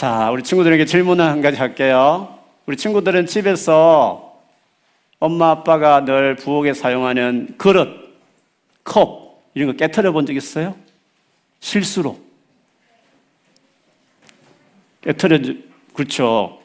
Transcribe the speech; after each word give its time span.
자, 0.00 0.30
우리 0.30 0.42
친구들에게 0.42 0.86
질문을 0.86 1.22
한 1.22 1.42
가지 1.42 1.58
할게요. 1.58 2.38
우리 2.64 2.74
친구들은 2.74 3.26
집에서 3.26 4.40
엄마 5.18 5.50
아빠가 5.50 6.06
늘 6.06 6.36
부엌에 6.36 6.72
사용하는 6.72 7.56
그릇, 7.58 7.86
컵 8.82 9.42
이런 9.52 9.68
거 9.68 9.76
깨뜨려 9.76 10.12
본 10.12 10.24
적 10.24 10.34
있어요? 10.34 10.74
실수로 11.60 12.18
깨뜨려 15.02 15.38
그렇죠. 15.92 16.62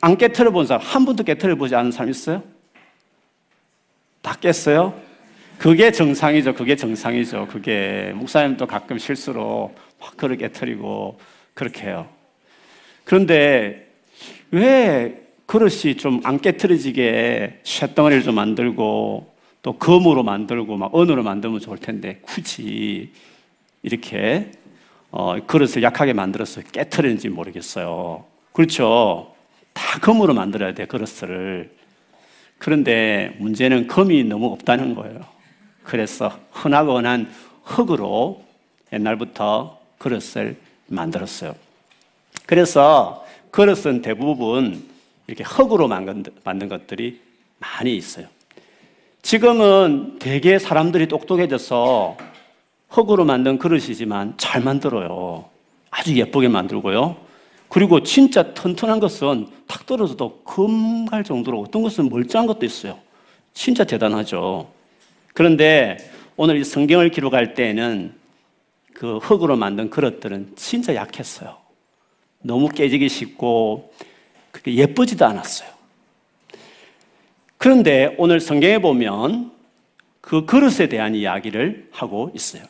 안 0.00 0.16
깨뜨려 0.16 0.50
본 0.50 0.66
사람 0.66 0.80
한 0.82 1.04
번도 1.04 1.24
깨뜨려 1.24 1.56
보지 1.56 1.74
않은 1.74 1.92
사람 1.92 2.08
있어요? 2.08 2.42
다 4.22 4.34
깼어요? 4.40 4.98
그게 5.58 5.92
정상이죠. 5.92 6.54
그게 6.54 6.74
정상이죠. 6.74 7.48
그게 7.48 8.12
목사님도 8.14 8.66
가끔 8.66 8.96
실수로 8.96 9.74
막 10.00 10.16
그릇 10.16 10.38
깨뜨리고 10.38 11.18
그렇게 11.58 11.88
해요. 11.88 12.08
그런데 13.02 13.88
왜 14.52 15.26
그릇이 15.46 15.96
좀 15.96 16.20
안 16.22 16.40
깨트려지게 16.40 17.62
쇳덩어리를 17.64 18.22
좀 18.22 18.36
만들고 18.36 19.34
또 19.62 19.78
금으로 19.78 20.22
만들고 20.22 20.76
막 20.76 20.94
은으로 20.96 21.24
만들면 21.24 21.58
좋을 21.58 21.78
텐데 21.78 22.20
굳이 22.22 23.10
이렇게 23.82 24.52
어, 25.10 25.36
그릇을 25.44 25.82
약하게 25.82 26.12
만들어서 26.12 26.62
깨트리는지 26.62 27.28
모르겠어요. 27.28 28.24
그렇죠. 28.52 29.34
다 29.72 29.98
금으로 29.98 30.34
만들어야 30.34 30.74
돼, 30.74 30.86
그릇을. 30.86 31.72
그런데 32.58 33.34
문제는 33.38 33.88
금이 33.88 34.24
너무 34.24 34.52
없다는 34.52 34.94
거예요. 34.94 35.20
그래서 35.82 36.38
흔하고 36.52 36.98
흔한 36.98 37.32
흙으로 37.64 38.44
옛날부터 38.92 39.80
그릇을 39.98 40.67
만들었어요. 40.88 41.54
그래서 42.46 43.24
그릇은 43.50 44.02
대부분 44.02 44.84
이렇게 45.26 45.44
흙으로 45.44 45.88
만든, 45.88 46.68
것들이 46.68 47.20
많이 47.58 47.96
있어요. 47.96 48.26
지금은 49.22 50.18
대개 50.18 50.58
사람들이 50.58 51.08
똑똑해져서 51.08 52.16
흙으로 52.88 53.24
만든 53.24 53.58
그릇이지만 53.58 54.34
잘 54.38 54.62
만들어요. 54.62 55.44
아주 55.90 56.16
예쁘게 56.16 56.48
만들고요. 56.48 57.16
그리고 57.68 58.02
진짜 58.02 58.54
튼튼한 58.54 59.00
것은 59.00 59.48
탁 59.66 59.84
떨어져도 59.84 60.42
금갈 60.44 61.22
정도로 61.22 61.60
어떤 61.60 61.82
것은 61.82 62.08
멀쩡한 62.08 62.46
것도 62.46 62.64
있어요. 62.64 62.98
진짜 63.52 63.84
대단하죠. 63.84 64.70
그런데 65.34 65.98
오늘 66.36 66.56
이 66.56 66.64
성경을 66.64 67.10
기록할 67.10 67.54
때에는 67.54 68.17
그 68.94 69.18
흙으로 69.18 69.56
만든 69.56 69.90
그릇들은 69.90 70.54
진짜 70.56 70.94
약했어요. 70.94 71.56
너무 72.40 72.68
깨지기 72.68 73.08
쉽고 73.08 73.92
그게 74.50 74.74
예쁘지도 74.74 75.24
않았어요. 75.26 75.68
그런데 77.58 78.14
오늘 78.18 78.40
성경에 78.40 78.78
보면 78.78 79.52
그 80.20 80.44
그릇에 80.44 80.88
대한 80.88 81.14
이야기를 81.14 81.88
하고 81.90 82.30
있어요. 82.34 82.62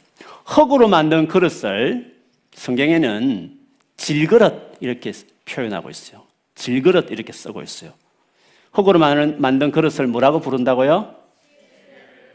흙으로 0.44 0.88
만든 0.88 1.28
그릇을 1.28 2.16
성경에는 2.54 3.58
질그릇 3.96 4.78
이렇게 4.80 5.12
표현하고 5.44 5.90
있어요. 5.90 6.22
질그릇 6.54 7.10
이렇게 7.10 7.32
쓰고 7.32 7.62
있어요. 7.62 7.92
흙으로 8.72 8.98
만든 8.98 9.70
그릇을 9.70 10.06
뭐라고 10.06 10.40
부른다고요? 10.40 11.17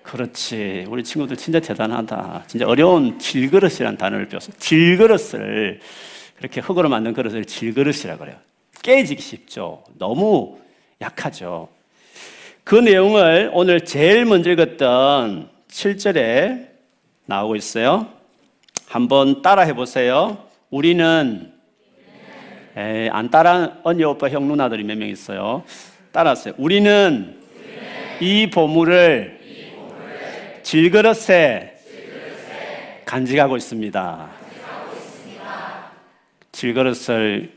그렇지. 0.04 0.86
우리 0.90 1.04
친구들 1.04 1.38
진짜 1.38 1.59
대단하다. 1.59 2.44
진짜 2.48 2.68
어려운 2.68 3.18
질그릇이라는 3.20 3.98
단어를 3.98 4.28
배웠어. 4.28 4.52
질그릇을 4.59 5.80
그렇게 6.38 6.62
흙으로 6.62 6.90
만든 6.90 7.14
그릇을 7.14 7.46
질그릇이라 7.46 8.18
그래요. 8.18 8.36
깨지기 8.81 9.22
쉽죠. 9.22 9.84
너무 9.98 10.59
약하죠. 11.02 11.70
그 12.64 12.76
내용을 12.76 13.50
오늘 13.54 13.86
제일 13.86 14.26
먼저 14.26 14.52
읽었던 14.52 15.50
7절에 15.69 16.68
나오고 17.25 17.56
있어요. 17.56 18.08
한번 18.85 19.41
따라 19.41 19.64
해 19.64 19.74
보세요. 19.74 20.38
우리는 20.70 21.52
에이, 22.75 23.09
안 23.12 23.30
따라 23.30 23.78
언니 23.84 24.03
오빠 24.03 24.30
형 24.30 24.47
누나들이 24.47 24.84
몇 24.84 24.97
명 24.97 25.08
있어요. 25.08 25.64
따라하세요. 26.12 26.56
우리는 26.58 27.40
이 28.20 28.50
보물을 28.50 29.43
질그릇에 30.63 31.74
간직하고 33.06 33.57
있습니다. 33.57 34.29
질그릇을 36.51 37.51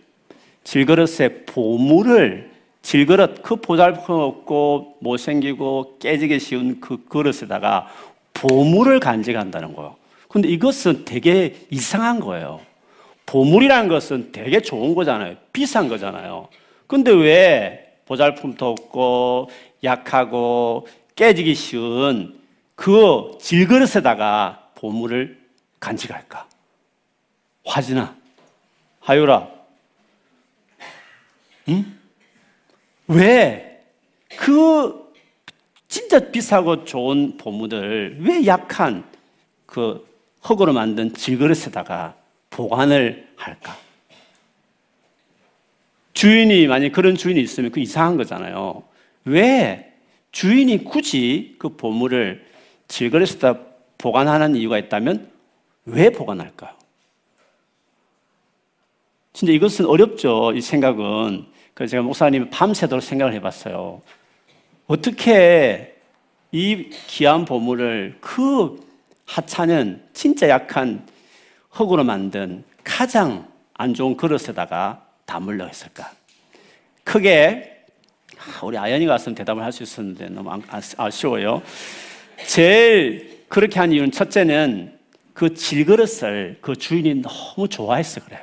질그릇에 0.65 1.45
보물을 1.47 2.51
질그릇 2.83 3.43
그 3.43 3.57
보잘것 3.57 4.09
없고 4.09 4.97
못생기고 5.01 5.99
깨지기 5.99 6.39
쉬운 6.41 6.81
그 6.81 7.05
그릇에다가 7.09 7.89
보물을 8.35 9.01
간직한다는 9.01 9.75
거예요. 9.75 9.97
근데 10.29 10.49
이것은 10.49 11.05
되게 11.05 11.57
이상한 11.71 12.21
거예요. 12.21 12.61
보물이라는 13.27 13.89
것은 13.89 14.33
되게 14.33 14.61
좋은 14.61 14.95
거잖아요. 14.95 15.37
비싼 15.53 15.89
거잖아요. 15.89 16.49
근데 16.87 17.13
왜 17.13 17.95
보잘품도 18.07 18.67
없고 18.69 19.51
약하고 19.83 20.87
깨지기 21.17 21.55
쉬운 21.55 22.39
그 22.77 23.37
질그릇에다가 23.41 24.71
보물을 24.77 25.37
간직할까? 25.81 26.47
화진아, 27.65 28.15
하유라, 29.01 29.51
응? 31.69 31.99
왜? 33.09 33.83
그 34.37 35.13
진짜 35.89 36.31
비싸고 36.31 36.85
좋은 36.85 37.37
보물을 37.39 38.19
왜 38.21 38.47
약한 38.47 39.05
그 39.65 40.07
흙으로 40.43 40.73
만든 40.73 41.13
질그릇에다가 41.13 42.15
보관을 42.51 43.29
할까? 43.37 43.77
주인이 46.13 46.67
만약 46.67 46.93
그런 46.93 47.15
주인이 47.15 47.41
있으면 47.41 47.71
그 47.71 47.81
이상한 47.81 48.17
거잖아요. 48.17 48.83
왜 49.25 49.93
주인이 50.33 50.85
굳이 50.85 51.57
그 51.59 51.77
보물을 51.77 52.46
질그릇에다 52.89 53.59
보관하는 53.99 54.57
이유가 54.57 54.79
있다면 54.79 55.31
왜 55.87 56.11
보관할까요? 56.11 56.75
진짜 59.33 59.53
이것은 59.53 59.87
어렵죠. 59.87 60.53
이 60.55 60.61
생각은. 60.61 61.47
그래서 61.75 61.91
제가 61.91 62.03
목사님 62.03 62.49
밤새도록 62.51 63.03
생각을 63.03 63.35
해봤어요. 63.35 64.01
어떻게 64.87 65.95
이 66.53 66.89
귀한 67.07 67.45
보물을 67.45 68.19
그 68.21 68.83
하찮은 69.27 70.03
진짜 70.15 70.49
약한 70.49 71.07
흙으로 71.71 72.05
만든 72.05 72.65
가장 72.83 73.47
안 73.75 73.93
좋은 73.93 74.17
그릇에다가 74.17 75.05
담으려 75.27 75.67
했을까? 75.67 76.13
크게 77.05 77.85
우리 78.63 78.79
아연이가 78.79 79.13
왔으면 79.13 79.35
대답을 79.35 79.63
할 79.63 79.73
수 79.73 79.83
있었는데 79.83 80.29
너무 80.31 80.51
아쉬워요. 80.97 81.63
제일 82.47 83.45
그렇게 83.49 83.79
한 83.79 83.93
이유는 83.93 84.11
첫째는 84.11 84.99
그 85.33 85.55
질그릇을 85.55 86.59
그 86.61 86.77
주인이 86.77 87.23
너무 87.23 87.69
좋아해서 87.69 88.25
그래요. 88.25 88.41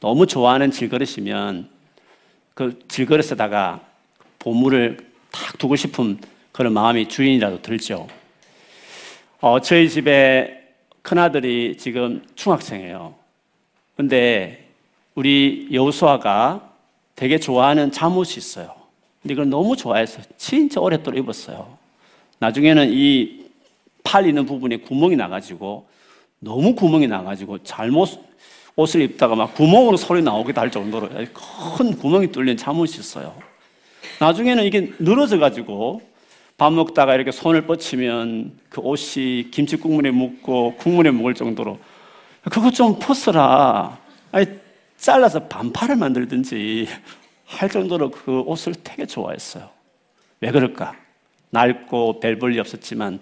너무 0.00 0.26
좋아하는 0.26 0.70
질그릇이면 0.70 1.68
그 2.54 2.78
질그릇에다가 2.88 3.80
보물을 4.38 4.98
탁 5.30 5.58
두고 5.58 5.76
싶은 5.76 6.18
그런 6.52 6.72
마음이 6.72 7.08
주인이라도 7.08 7.62
들죠. 7.62 8.08
어, 9.40 9.60
저희 9.60 9.88
집에 9.88 10.62
큰아들이 11.02 11.76
지금 11.76 12.24
중학생이에요. 12.34 13.14
근데 13.96 14.68
우리 15.14 15.68
여수아가 15.72 16.72
되게 17.14 17.38
좋아하는 17.38 17.90
잠옷이 17.90 18.34
있어요. 18.36 18.74
근데 19.22 19.34
이걸 19.34 19.48
너무 19.48 19.76
좋아해서 19.76 20.22
진짜 20.36 20.80
오랫도록 20.80 21.18
입었어요. 21.18 21.76
나중에는 22.38 22.92
이 22.92 23.46
팔 24.06 24.26
있는 24.28 24.46
부분에 24.46 24.76
구멍이 24.76 25.16
나가지고 25.16 25.88
너무 26.38 26.76
구멍이 26.76 27.08
나가지고 27.08 27.64
잘못 27.64 28.08
옷을 28.76 29.00
입다가 29.00 29.34
막 29.34 29.54
구멍으로 29.54 29.96
소리 29.96 30.22
나오기도 30.22 30.60
할 30.60 30.70
정도로 30.70 31.08
큰 31.76 31.96
구멍이 31.96 32.30
뚫린 32.30 32.56
잠옷이 32.56 32.98
있어요. 33.00 33.34
나중에는 34.20 34.62
이게 34.64 34.92
늘어져 35.00 35.38
가지고 35.38 36.02
밥 36.56 36.72
먹다가 36.72 37.16
이렇게 37.16 37.32
손을 37.32 37.66
뻗치면 37.66 38.52
그 38.68 38.80
옷이 38.80 39.50
김치 39.50 39.76
국물에 39.76 40.12
묻고 40.12 40.76
국물에 40.76 41.10
묵을 41.10 41.34
정도로 41.34 41.78
그거 42.42 42.70
좀 42.70 42.98
벗어라. 43.00 43.98
아니, 44.30 44.46
잘라서 44.96 45.48
반팔을 45.48 45.96
만들든지 45.96 46.86
할 47.44 47.68
정도로 47.68 48.10
그 48.12 48.40
옷을 48.40 48.74
되게 48.84 49.04
좋아했어요. 49.04 49.68
왜 50.40 50.50
그럴까? 50.52 50.94
낡고 51.56 52.20
벨볼이 52.20 52.58
없었지만 52.60 53.18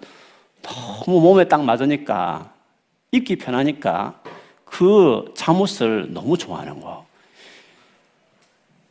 너무 0.61 1.21
몸에 1.21 1.47
딱 1.47 1.63
맞으니까 1.63 2.51
입기 3.11 3.37
편하니까 3.37 4.21
그 4.65 5.31
잠옷을 5.35 6.07
너무 6.13 6.37
좋아하는 6.37 6.81
거. 6.81 7.05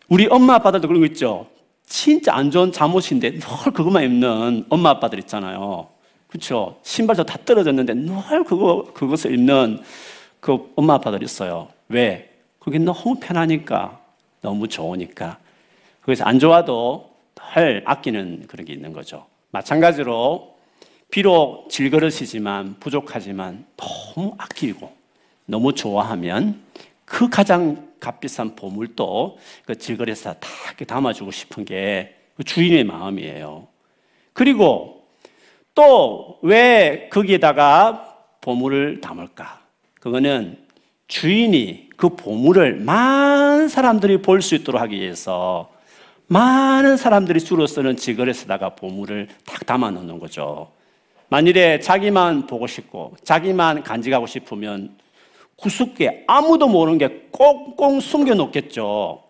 우리 0.08 0.26
엄마 0.31 0.55
아빠들도 0.55 0.88
그런 0.88 1.00
거 1.00 1.06
있죠. 1.08 1.46
진짜 1.87 2.35
안 2.35 2.50
좋은 2.50 2.73
잠옷인데 2.73 3.38
늘 3.38 3.73
그것만 3.73 4.05
입는 4.05 4.67
엄마 4.70 4.91
아빠들 4.91 5.19
있잖아요. 5.20 5.88
그렇죠? 6.29 6.79
신발도 6.82 7.25
다 7.25 7.38
떨어졌는데 7.44 7.94
늘 7.94 8.44
그거 8.44 8.87
그것을 8.94 9.35
입는 9.35 9.81
그 10.41 10.73
엄마 10.76 10.94
아빠들 10.94 11.23
있어요. 11.23 11.69
왜? 11.88 12.31
그게 12.58 12.79
너무 12.79 13.17
편하니까, 13.20 14.00
너무 14.41 14.69
좋으니까. 14.69 15.38
그래서 16.00 16.25
안 16.25 16.38
좋아도 16.38 17.11
늘 17.35 17.82
아끼는 17.85 18.44
그런 18.49 18.64
게 18.64 18.73
있는 18.73 18.93
거죠. 18.93 19.26
마찬가지로 19.55 20.56
비록 21.11 21.71
질그릇이지만 21.71 22.77
부족하지만 22.81 23.65
너무 23.77 24.35
아끼고 24.37 24.93
너무 25.47 25.73
좋아하면 25.73 26.61
그 27.05 27.29
가장 27.29 27.89
값비싼 28.01 28.56
보물도 28.56 29.39
그 29.65 29.79
질그릇에다 29.79 30.35
다 30.35 30.49
담아주고 30.87 31.31
싶은 31.31 31.65
게 31.65 32.21
그 32.37 32.43
주인의 32.43 32.83
마음이에요. 32.85 33.69
그리고 34.33 35.06
또 35.75 36.39
왜 36.43 37.09
거기에다가 37.12 38.17
보물을 38.41 39.01
담을까? 39.01 39.61
그거는 40.01 40.59
주인이 41.06 41.91
그 41.97 42.09
보물을 42.11 42.81
많은 42.81 43.69
사람들이 43.69 44.21
볼 44.21 44.43
수 44.43 44.56
있도록 44.56 44.81
하기 44.83 45.01
위해서 45.01 45.71
많은 46.26 46.97
사람들이 46.97 47.41
주로 47.41 47.67
쓰는 47.67 47.97
지거에다가 47.97 48.71
보물을 48.71 49.29
딱 49.44 49.67
담아 49.67 49.91
놓는 49.91 50.19
거죠. 50.19 50.71
만일에 51.29 51.81
자기만 51.81 52.47
보고 52.47 52.67
싶고 52.67 53.17
자기만 53.25 53.82
간직하고 53.82 54.26
싶으면 54.26 54.97
구석에 55.56 56.25
아무도 56.26 56.69
모르는 56.69 56.99
게 56.99 57.29
꽁꽁 57.31 58.00
숨겨 58.00 58.35
놓겠죠. 58.35 59.23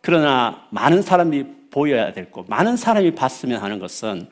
그러나 0.00 0.66
많은 0.70 1.02
사람이 1.02 1.44
보여야 1.70 2.12
될 2.12 2.30
거, 2.30 2.44
많은 2.48 2.76
사람이 2.76 3.14
봤으면 3.14 3.60
하는 3.62 3.78
것은 3.78 4.28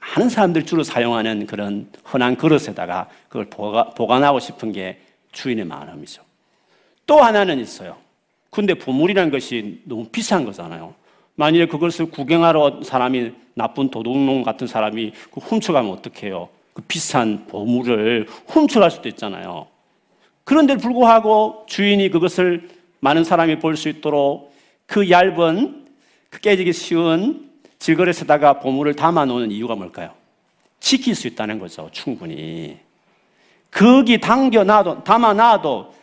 많은 0.00 0.28
사람들 0.28 0.66
주로 0.66 0.82
사용하는 0.82 1.46
그런 1.46 1.88
흔한 2.04 2.36
그릇에다가 2.36 3.08
그걸 3.28 3.48
보관하고 3.48 4.38
싶은 4.38 4.72
게 4.72 5.00
주인의 5.32 5.64
마음이죠. 5.64 6.22
또 7.06 7.22
하나는 7.22 7.58
있어요. 7.58 7.96
근데 8.50 8.74
보물이라는 8.74 9.30
것이 9.30 9.82
너무 9.84 10.06
비싼 10.08 10.44
거잖아요. 10.44 10.94
만일에 11.36 11.66
그것을 11.66 12.06
구경하러 12.10 12.82
사람이 12.82 13.32
나쁜 13.54 13.90
도둑놈 13.90 14.42
같은 14.42 14.66
사람이 14.66 15.12
그 15.32 15.40
훔쳐가면 15.40 15.90
어떡해요? 15.92 16.48
그 16.72 16.82
비싼 16.82 17.46
보물을 17.46 18.26
훔쳐갈 18.46 18.90
수도 18.90 19.08
있잖아요. 19.08 19.66
그런데 20.44 20.76
불구하고 20.76 21.64
주인이 21.68 22.10
그것을 22.10 22.68
많은 23.00 23.24
사람이 23.24 23.58
볼 23.60 23.76
수 23.76 23.88
있도록 23.88 24.54
그 24.86 25.10
얇은 25.10 25.86
그 26.30 26.40
깨지기 26.40 26.72
쉬운 26.72 27.50
질거릇에다가 27.78 28.60
보물을 28.60 28.94
담아 28.96 29.24
놓는 29.26 29.50
이유가 29.50 29.74
뭘까요? 29.74 30.10
지킬 30.80 31.14
수 31.14 31.26
있다는 31.28 31.58
거죠. 31.58 31.88
충분히. 31.92 32.78
거기 33.70 34.18
당겨 34.20 34.64
놔도 34.64 35.04
담아 35.04 35.34
놔도 35.34 35.94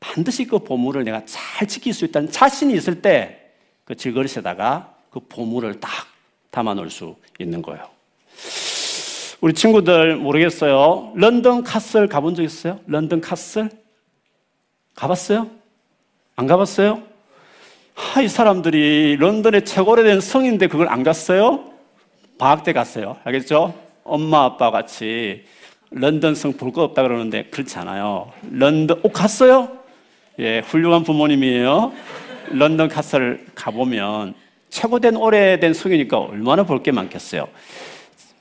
반드시 0.00 0.44
그 0.44 0.58
보물을 0.58 1.04
내가 1.04 1.22
잘 1.24 1.66
지킬 1.66 1.92
수 1.92 2.04
있다는 2.04 2.30
자신이 2.30 2.74
있을 2.74 3.00
때 3.02 3.43
그 3.84 3.94
질거릇에다가 3.94 4.94
그 5.10 5.20
보물을 5.20 5.80
딱 5.80 5.90
담아 6.50 6.74
놓을 6.74 6.90
수 6.90 7.16
있는 7.38 7.62
거예요. 7.62 7.86
우리 9.40 9.52
친구들 9.52 10.16
모르겠어요. 10.16 11.12
런던 11.16 11.62
카슬 11.64 12.08
가본 12.08 12.34
적 12.34 12.42
있어요? 12.42 12.80
런던 12.86 13.20
카슬? 13.20 13.68
가봤어요? 14.94 15.50
안 16.36 16.46
가봤어요? 16.46 17.02
하, 17.94 18.22
이 18.22 18.28
사람들이 18.28 19.16
런던의 19.16 19.64
최고 19.64 19.92
오래된 19.92 20.20
성인데 20.20 20.68
그걸 20.68 20.88
안 20.88 21.02
갔어요? 21.02 21.72
방학 22.38 22.64
때 22.64 22.72
갔어요. 22.72 23.18
알겠죠? 23.24 23.74
엄마 24.04 24.44
아빠 24.44 24.70
같이 24.70 25.44
런던 25.90 26.34
성 26.34 26.52
볼 26.56 26.72
거 26.72 26.82
없다 26.82 27.02
그러는데 27.02 27.44
그렇지 27.44 27.78
않아요. 27.78 28.32
런던, 28.50 29.00
오, 29.04 29.10
갔어요? 29.10 29.78
예, 30.40 30.60
훌륭한 30.60 31.04
부모님이에요. 31.04 31.92
런던 32.50 32.88
카스를 32.88 33.46
가보면 33.54 34.34
최고된 34.70 35.16
오래된 35.16 35.74
성이니까 35.74 36.18
얼마나 36.18 36.64
볼 36.64 36.82
게 36.82 36.90
많겠어요. 36.92 37.48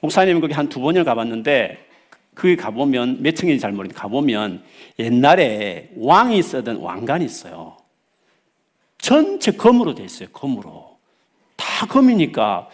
목사님 0.02 0.42
거기 0.42 0.54
한 0.54 0.68
두 0.70 0.80
번을 0.82 1.04
가봤는데 1.04 1.78
거기 2.36 2.56
가보면 2.56 3.22
몇 3.22 3.36
층인지 3.36 3.60
잘 3.60 3.72
모르겠는데 3.72 4.00
가보면 4.00 4.64
옛날에 5.00 5.90
왕이 5.98 6.42
쓰던 6.42 6.78
왕관이 6.78 7.24
있어요. 7.26 7.78
전체 8.98 9.52
검으로 9.52 9.94
돼 9.96 10.04
있어요. 10.04 10.30
검으로. 10.34 10.98
다 11.56 11.86
검이니까 11.86 12.70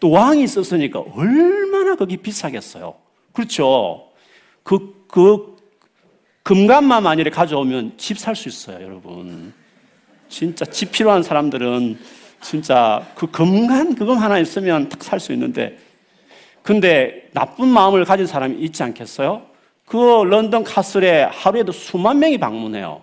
또 0.00 0.10
왕이 0.10 0.46
썼으니까 0.46 1.00
얼마나 1.00 1.94
거기 1.94 2.16
비싸겠어요. 2.16 2.94
그렇죠. 3.32 4.08
그, 4.62 5.04
그, 5.08 5.56
금관만 6.42 7.02
만일에 7.04 7.30
가져오면 7.30 7.94
집 7.96 8.18
살 8.18 8.34
수 8.34 8.48
있어요, 8.48 8.84
여러분. 8.84 9.54
진짜 10.32 10.64
집 10.64 10.92
필요한 10.92 11.22
사람들은 11.22 11.98
진짜 12.40 13.06
그 13.14 13.30
금관, 13.30 13.94
그거 13.94 14.14
하나 14.14 14.38
있으면 14.38 14.88
딱 14.88 15.02
살 15.02 15.20
수 15.20 15.32
있는데. 15.34 15.78
근데 16.62 17.28
나쁜 17.34 17.68
마음을 17.68 18.04
가진 18.06 18.26
사람이 18.26 18.58
있지 18.60 18.82
않겠어요? 18.82 19.42
그 19.84 19.96
런던 19.96 20.64
카슬에 20.64 21.24
하루에도 21.24 21.70
수만 21.72 22.18
명이 22.18 22.38
방문해요. 22.38 23.02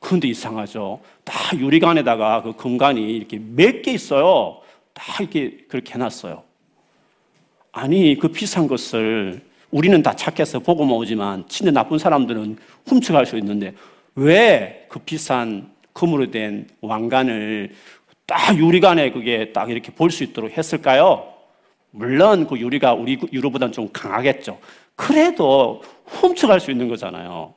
그런데 0.00 0.28
이상하죠. 0.28 1.00
다 1.22 1.34
유리관에다가 1.56 2.42
그 2.42 2.56
금관이 2.56 3.14
이렇게 3.14 3.38
몇 3.38 3.82
개 3.82 3.92
있어요. 3.92 4.60
다 4.94 5.22
이렇게 5.22 5.58
그렇게 5.68 5.94
해놨어요. 5.94 6.42
아니, 7.72 8.16
그 8.18 8.28
비싼 8.28 8.66
것을 8.68 9.42
우리는 9.70 10.02
다 10.02 10.14
착해서 10.16 10.60
보고만 10.60 10.96
오지만 10.96 11.44
진짜 11.48 11.70
나쁜 11.72 11.98
사람들은 11.98 12.56
훔쳐갈 12.86 13.26
수 13.26 13.36
있는데 13.36 13.74
왜 14.14 14.86
그 14.88 15.00
비싼 15.00 15.73
금으로 15.94 16.30
된 16.30 16.68
왕관을 16.82 17.72
딱 18.26 18.56
유리관에 18.58 19.10
그게 19.12 19.52
딱 19.52 19.70
이렇게 19.70 19.90
볼 19.92 20.10
수 20.10 20.22
있도록 20.24 20.56
했을까요? 20.56 21.32
물론 21.90 22.46
그 22.46 22.58
유리가 22.58 22.92
우리 22.94 23.18
유로보다는 23.32 23.72
좀 23.72 23.88
강하겠죠. 23.92 24.58
그래도 24.96 25.82
훔쳐갈 26.04 26.60
수 26.60 26.70
있는 26.70 26.88
거잖아요. 26.88 27.54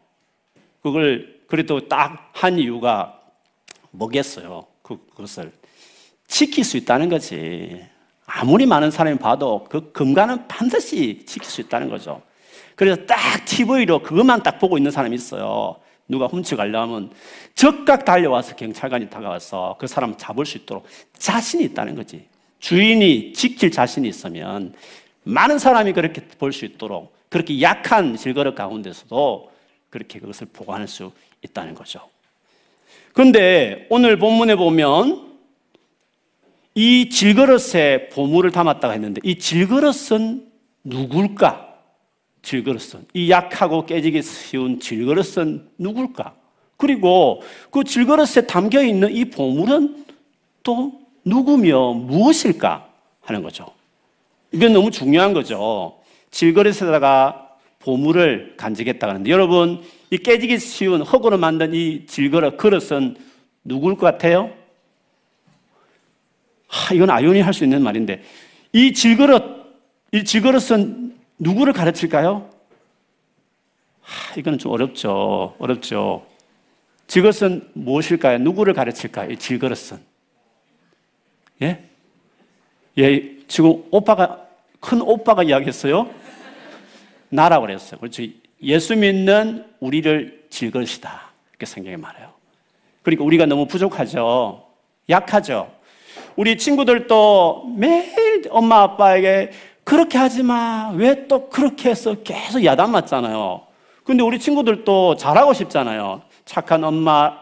그걸 0.81 1.41
그래도 1.47 1.87
딱 1.87 2.29
한 2.33 2.59
이유가 2.59 3.19
뭐겠어요? 3.91 4.63
그, 4.83 4.97
그것을 5.09 5.51
지킬 6.27 6.63
수 6.63 6.77
있다는 6.77 7.09
거지. 7.09 7.83
아무리 8.27 8.65
많은 8.67 8.91
사람이 8.91 9.17
봐도 9.17 9.65
그 9.69 9.91
금관은 9.91 10.47
반드시 10.47 11.25
지킬 11.25 11.49
수 11.49 11.61
있다는 11.61 11.89
거죠. 11.89 12.21
그래서 12.75 13.05
딱 13.07 13.17
TV로 13.45 14.03
그것만 14.03 14.43
딱 14.43 14.59
보고 14.59 14.77
있는 14.77 14.91
사람이 14.91 15.15
있어요. 15.15 15.77
누가 16.07 16.27
훔쳐가려면 16.27 17.11
적각 17.55 18.05
달려와서 18.05 18.55
경찰관이 18.55 19.09
다가와서 19.09 19.75
그 19.79 19.87
사람 19.87 20.15
잡을 20.17 20.45
수 20.45 20.57
있도록 20.57 20.85
자신이 21.17 21.63
있다는 21.65 21.95
거지. 21.95 22.25
주인이 22.59 23.33
지킬 23.33 23.71
자신이 23.71 24.07
있으면 24.07 24.73
많은 25.23 25.59
사람이 25.59 25.93
그렇게 25.93 26.21
볼 26.21 26.51
수 26.53 26.65
있도록 26.65 27.15
그렇게 27.29 27.61
약한 27.61 28.15
질거릇 28.15 28.55
가운데서도 28.55 29.51
그렇게 29.89 30.19
그것을 30.19 30.47
보관할 30.51 30.87
수 30.87 31.11
있다는 31.43 31.75
거죠. 31.75 31.99
그런데 33.13 33.87
오늘 33.89 34.17
본문에 34.17 34.55
보면 34.55 35.27
이 36.75 37.09
질그릇에 37.09 38.09
보물을 38.09 38.51
담았다고 38.51 38.93
했는데 38.93 39.19
이 39.23 39.37
질그릇은 39.39 40.47
누굴까? 40.83 41.66
질그릇은 42.47 43.07
이 43.13 43.29
약하고 43.29 43.85
깨지기 43.85 44.21
쉬운 44.21 44.79
질그릇은 44.79 45.67
누굴까? 45.77 46.33
그리고 46.77 47.41
그 47.71 47.83
질그릇에 47.83 48.47
담겨 48.47 48.81
있는 48.81 49.13
이 49.13 49.25
보물은 49.25 50.05
또 50.63 51.01
누구며 51.25 51.93
무엇일까 51.93 52.87
하는 53.21 53.43
거죠. 53.43 53.65
이건 54.53 54.71
너무 54.71 54.91
중요한 54.91 55.33
거죠. 55.33 55.99
질그릇에다가 56.31 57.49
보물을 57.79 58.53
간직했다고 58.55 59.11
하는데 59.11 59.29
여러분 59.29 59.83
이 60.09 60.17
깨지기 60.17 60.57
쉬운 60.59 61.01
흙으로 61.01 61.37
만든 61.37 61.73
이 61.73 62.05
질그릇 62.05 62.55
그릇은 62.55 63.17
누굴 63.65 63.97
것 63.97 64.05
같아요? 64.05 64.51
하, 66.67 66.93
이건 66.93 67.09
아이온이 67.09 67.41
할 67.41 67.53
수 67.53 67.65
있는 67.65 67.81
말인데 67.83 68.23
이 68.71 68.93
질그릇 68.93 69.43
이 70.13 70.23
질그릇은 70.23 71.06
누구를 71.39 71.73
가르칠까요? 71.73 72.49
하, 74.01 74.35
이거는 74.35 74.57
좀 74.59 74.71
어렵죠. 74.71 75.55
어렵죠. 75.59 76.25
질그릇은 77.07 77.69
무엇일까요? 77.73 78.39
누구를 78.39 78.73
가르칠까요? 78.73 79.31
이 79.31 79.37
질그릇은 79.37 79.99
예? 81.61 81.83
예, 82.97 83.37
지금 83.47 83.83
오빠가 83.91 84.45
큰 84.79 85.01
오빠가 85.01 85.43
이야기했어요. 85.43 86.09
나라고 87.29 87.65
그랬어요. 87.65 87.99
그렇죠. 87.99 88.23
예수 88.61 88.95
믿는 88.95 89.65
우리를 89.79 90.47
질것이다. 90.49 91.31
그렇게 91.49 91.65
성경에 91.65 91.97
말해요. 91.97 92.31
그러니까 93.03 93.23
우리가 93.23 93.45
너무 93.45 93.67
부족하죠. 93.67 94.65
약하죠. 95.09 95.71
우리 96.35 96.57
친구들도 96.57 97.73
매일 97.77 98.43
엄마 98.49 98.81
아빠에게 98.81 99.51
그렇게 99.87 100.17
하지 100.17 100.43
마. 100.43 100.91
왜 100.95 101.27
또 101.29 101.47
그렇게 101.47 101.89
해서 101.89 102.13
계속 102.21 102.63
야단 102.63 102.91
맞잖아요. 102.91 103.61
근데 104.03 104.21
우리 104.21 104.37
친구들도 104.37 105.15
잘하고 105.15 105.53
싶잖아요. 105.53 106.23
착한 106.43 106.83
엄마, 106.83 107.37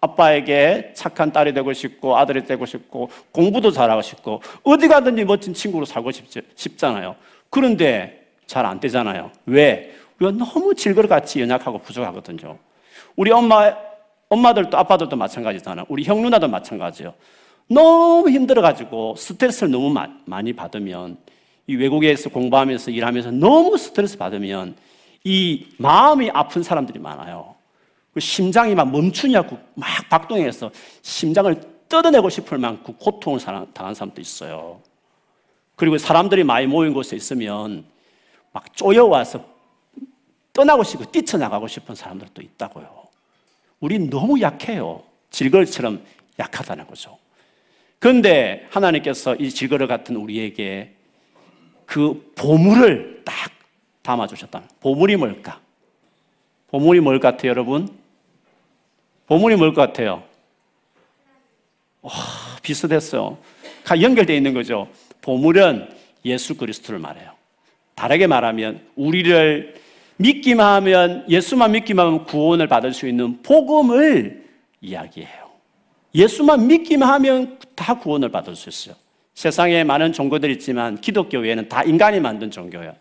아빠에게 0.00 0.92
착한 0.94 1.32
딸이 1.32 1.52
되고 1.52 1.70
싶고 1.74 2.16
아들이 2.16 2.46
되고 2.46 2.64
싶고 2.64 3.10
공부도 3.30 3.70
잘하고 3.72 4.00
싶고 4.00 4.40
어디 4.62 4.88
가든지 4.88 5.24
멋진 5.26 5.52
친구로 5.52 5.84
살고 5.84 6.10
싶, 6.12 6.78
잖아요 6.78 7.14
그런데 7.50 8.26
잘 8.46 8.64
안 8.64 8.80
되잖아요. 8.80 9.30
왜? 9.44 9.94
우리가 10.18 10.44
너무 10.44 10.74
질거같이 10.74 11.42
연약하고 11.42 11.78
부족하거든요. 11.78 12.56
우리 13.16 13.30
엄마, 13.30 13.74
엄마들도 14.30 14.78
아빠들도 14.78 15.14
마찬가지잖아요. 15.16 15.84
우리 15.90 16.04
형 16.04 16.22
누나도 16.22 16.48
마찬가지예요. 16.48 17.12
너무 17.68 18.30
힘들어가지고 18.30 19.16
스트레스를 19.16 19.70
너무 19.70 19.94
많이 20.24 20.52
받으면 20.54 21.18
이 21.66 21.76
외국에서 21.76 22.28
공부하면서 22.30 22.90
일하면서 22.90 23.30
너무 23.32 23.78
스트레스 23.78 24.18
받으면 24.18 24.76
이 25.24 25.66
마음이 25.78 26.30
아픈 26.30 26.62
사람들이 26.62 26.98
많아요. 26.98 27.54
그 28.12 28.20
심장이 28.20 28.74
막 28.74 28.90
멈추냐고 28.90 29.58
막 29.74 29.88
박동해서 30.10 30.70
심장을 31.02 31.54
뜯어내고 31.88 32.28
싶을 32.28 32.58
만큼 32.58 32.94
고통을 32.94 33.40
당한 33.72 33.94
사람도 33.94 34.20
있어요. 34.20 34.80
그리고 35.76 35.98
사람들이 35.98 36.44
많이 36.44 36.66
모인 36.66 36.92
곳에 36.92 37.16
있으면 37.16 37.84
막 38.52 38.76
쪼여와서 38.76 39.44
떠나고 40.52 40.84
싶고 40.84 41.10
뛰쳐나가고 41.10 41.68
싶은 41.68 41.94
사람들도 41.94 42.42
있다고요. 42.42 43.04
우린 43.80 44.10
너무 44.10 44.40
약해요. 44.40 45.02
질걸처럼 45.30 46.04
약하다는 46.38 46.86
거죠. 46.86 47.18
그런데 47.98 48.66
하나님께서 48.70 49.34
이 49.36 49.50
질거를 49.50 49.86
같은 49.86 50.16
우리에게 50.16 50.94
그 51.92 52.32
보물을 52.36 53.20
딱 53.22 53.34
담아주셨다. 54.00 54.62
보물이 54.80 55.16
뭘까? 55.16 55.60
보물이 56.68 57.00
뭘 57.00 57.20
같아요, 57.20 57.50
여러분? 57.50 57.86
보물이 59.26 59.56
뭘것 59.56 59.88
같아요? 59.88 60.22
와, 62.00 62.12
비슷했어요. 62.62 63.36
연결되어 64.00 64.34
있는 64.34 64.54
거죠. 64.54 64.88
보물은 65.20 65.90
예수 66.24 66.56
그리스도를 66.56 66.98
말해요. 66.98 67.30
다르게 67.94 68.26
말하면 68.26 68.80
우리를 68.96 69.78
믿기만 70.16 70.66
하면 70.76 71.26
예수만 71.28 71.72
믿기만 71.72 72.06
하면 72.06 72.24
구원을 72.24 72.68
받을 72.68 72.94
수 72.94 73.06
있는 73.06 73.42
복음을 73.42 74.48
이야기해요. 74.80 75.50
예수만 76.14 76.68
믿기만 76.68 77.06
하면 77.06 77.58
다 77.74 77.98
구원을 77.98 78.30
받을 78.30 78.56
수 78.56 78.70
있어요. 78.70 79.01
세상에 79.34 79.84
많은 79.84 80.12
종교들이 80.12 80.52
있지만 80.54 81.00
기독교 81.00 81.38
외에는 81.38 81.68
다 81.68 81.82
인간이 81.82 82.20
만든 82.20 82.50
종교예요. 82.50 82.94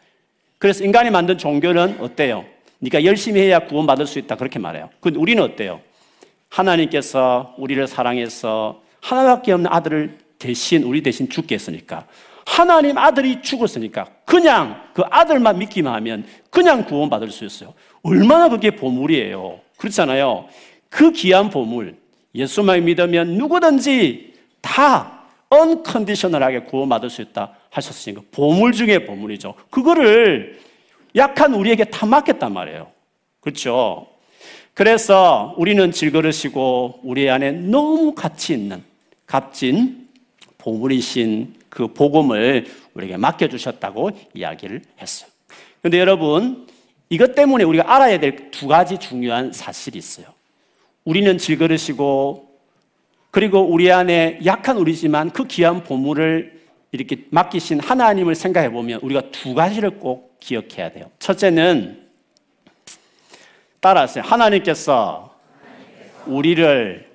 그래서 0.58 0.84
인간이 0.84 1.10
만든 1.10 1.38
종교는 1.38 1.98
어때요? 2.00 2.46
네가 2.80 3.04
열심히 3.04 3.42
해야 3.42 3.60
구원받을 3.60 4.08
수 4.08 4.20
있다 4.20 4.36
그렇게 4.36 4.60
말해요. 4.60 4.90
근데 5.00 5.20
우리는 5.20 5.42
어때요? 5.44 5.82
하나님께서 6.50 7.56
우리를 7.58 7.86
사랑해서 7.88 8.82
하나밖에 9.02 9.52
없는 9.54 9.72
아들을 9.72 10.18
대신 10.40 10.84
우리 10.84 11.02
대신 11.04 11.30
죽게 11.30 11.56
했으니까 11.56 12.08
하나님 12.46 12.98
아들이 12.98 13.42
죽었으니까 13.42 14.08
그냥 14.26 14.82
그 14.94 15.04
아들만 15.10 15.60
믿기만 15.60 15.94
하면 15.94 16.26
그냥 16.50 16.86
구원받을 16.86 17.30
수 17.30 17.46
있어요. 17.46 17.74
얼마나 18.02 18.50
그게 18.50 18.72
보물이에요. 18.72 19.60
그렇잖아요. 19.78 20.48
그 20.90 21.12
귀한 21.12 21.50
보물 21.50 21.96
예수만 22.34 22.84
믿으면 22.84 23.38
누구든지 23.38 24.34
다 24.62 25.21
언컨디셔널하게 25.52 26.62
구원받을 26.62 27.10
수 27.10 27.22
있다 27.22 27.54
하셨으니까 27.70 28.22
보물 28.32 28.72
중에 28.72 29.06
보물이죠. 29.06 29.54
그거를 29.70 30.60
약한 31.16 31.54
우리에게 31.54 31.84
다 31.86 32.06
맡겼단 32.06 32.52
말이에요. 32.54 32.88
그렇죠? 33.42 34.08
그래서 34.74 35.54
우리는 35.58 35.92
질그릇이고 35.92 37.02
우리 37.04 37.30
안에 37.30 37.52
너무 37.52 38.16
가치 38.16 38.54
있는 38.54 38.82
값진 39.28 40.08
보물이신 40.58 41.56
그 41.70 41.88
복음을 41.88 42.66
우리에게 42.94 43.18
맡겨주셨다고 43.18 44.12
이야기를 44.34 44.82
했어요. 45.00 45.30
그런데 45.82 46.00
여러분, 46.00 46.68
이것 47.10 47.36
때문에 47.36 47.64
우리가 47.66 47.94
알아야 47.94 48.20
될 48.20 48.52
두 48.52 48.68
가지 48.68 48.98
중요한 49.00 49.52
사실이 49.52 49.98
있어요. 49.98 50.28
우리는 51.04 51.38
질그릇이고 51.38 52.51
그리고 53.32 53.62
우리 53.62 53.92
안에 53.92 54.40
약한 54.46 54.78
우리지만 54.78 55.32
그 55.32 55.48
귀한 55.48 55.84
보물을 55.84 56.62
이렇게 56.92 57.26
맡기신 57.30 57.80
하나님을 57.80 58.36
생각해 58.36 58.70
보면 58.72 59.00
우리가 59.02 59.32
두 59.32 59.54
가지를 59.56 59.92
꼭 59.92 60.38
기억해야 60.42 60.92
돼요. 60.92 61.10
첫째는 61.20 62.02
따라하세요. 63.80 64.24
하나님께서 64.26 65.34
우리를 66.28 67.10